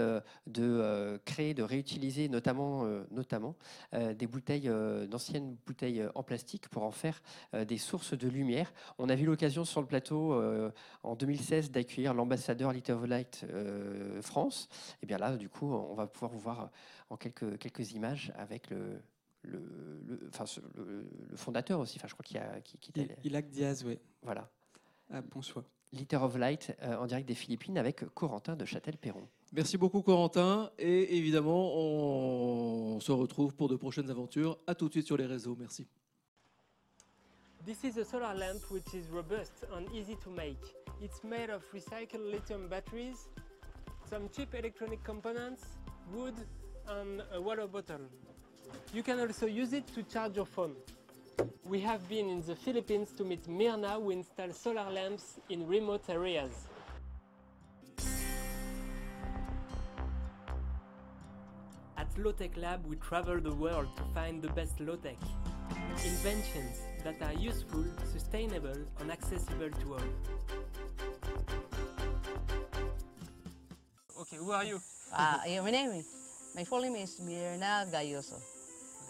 [0.47, 3.55] de créer, de réutiliser notamment, notamment
[3.93, 4.71] des bouteilles,
[5.09, 7.23] d'anciennes bouteilles en plastique pour en faire
[7.55, 8.73] des sources de lumière.
[8.99, 10.35] On a eu l'occasion sur le plateau
[11.03, 13.47] en 2016 d'accueillir l'ambassadeur Litter of Light
[14.23, 14.69] France.
[15.03, 16.71] Et bien là, du coup, on va pouvoir vous voir
[17.11, 19.01] en quelques, quelques images avec le,
[19.43, 19.59] le,
[20.07, 21.99] le- enfin, ce- le- le fondateur aussi.
[21.99, 24.51] Enfin, je crois qu'il y a, qui, qui était- Ilac Diaz, oui, voilà.
[25.11, 25.65] à bon choix.
[25.93, 29.27] Litter of Light euh, en direct des Philippines avec Corentin de Châtel-Perron.
[29.53, 30.71] Merci beaucoup, Corentin.
[30.79, 34.59] Et évidemment, on se retrouve pour de prochaines aventures.
[34.67, 35.55] À tout de suite sur les réseaux.
[35.59, 35.87] Merci.
[37.65, 40.59] This is a solar lamp which is robust and easy to make.
[41.01, 43.29] It's made of recycled lithium batteries,
[44.09, 45.76] some cheap electronic components,
[46.13, 46.35] wood
[46.89, 48.01] and a water bottle.
[48.93, 50.75] You can also use it to charge your phone.
[51.65, 56.09] We have been in the Philippines to meet Mirna who installs solar lamps in remote
[56.09, 56.51] areas.
[61.99, 65.19] At Lowtech Lab, we travel the world to find the best low-tech
[66.05, 70.01] inventions that are useful, sustainable, and accessible to all.
[74.21, 74.81] Okay, who are you?
[75.13, 76.07] Ah, yeah, my name is,
[76.55, 78.37] my full name is Mirna Gayoso.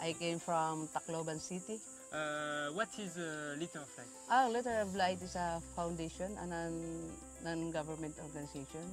[0.01, 1.79] I came from Tacloban City.
[2.13, 4.07] Uh, what is a Litter of Light?
[4.29, 7.11] Our Letter of Light is a foundation, and a non,
[7.43, 8.85] non-government organization.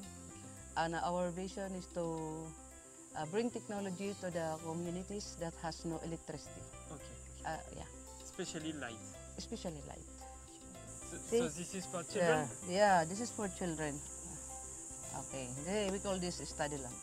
[0.76, 2.46] And our vision is to
[3.16, 6.62] uh, bring technology to the communities that has no electricity.
[6.90, 7.86] Okay, Uh, yeah,
[8.24, 8.98] especially light.
[9.38, 10.08] especially light.
[11.12, 12.48] So, so this is for children?
[12.66, 13.94] Yeah, yeah, this is for children.
[15.20, 16.94] Okay, they, we call this study lamp.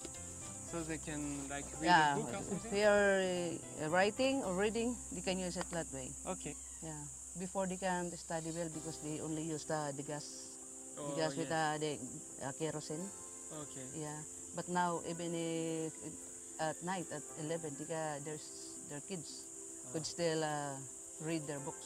[0.71, 2.71] So they can like read Yeah, a book or if something?
[2.71, 3.19] they are
[3.85, 6.11] uh, writing or reading, they can use it that way.
[6.27, 6.55] Okay.
[6.83, 6.99] Yeah,
[7.39, 10.25] before they can study well because they only use the, the gas,
[10.97, 11.97] Oh, the gas with uh, the
[12.45, 13.09] uh, kerosene.
[13.51, 13.85] Okay.
[13.95, 14.15] Yeah,
[14.55, 15.93] but now even if
[16.59, 19.43] at night at 11, they ca- there's their kids
[19.91, 20.75] could still uh,
[21.21, 21.85] read their books.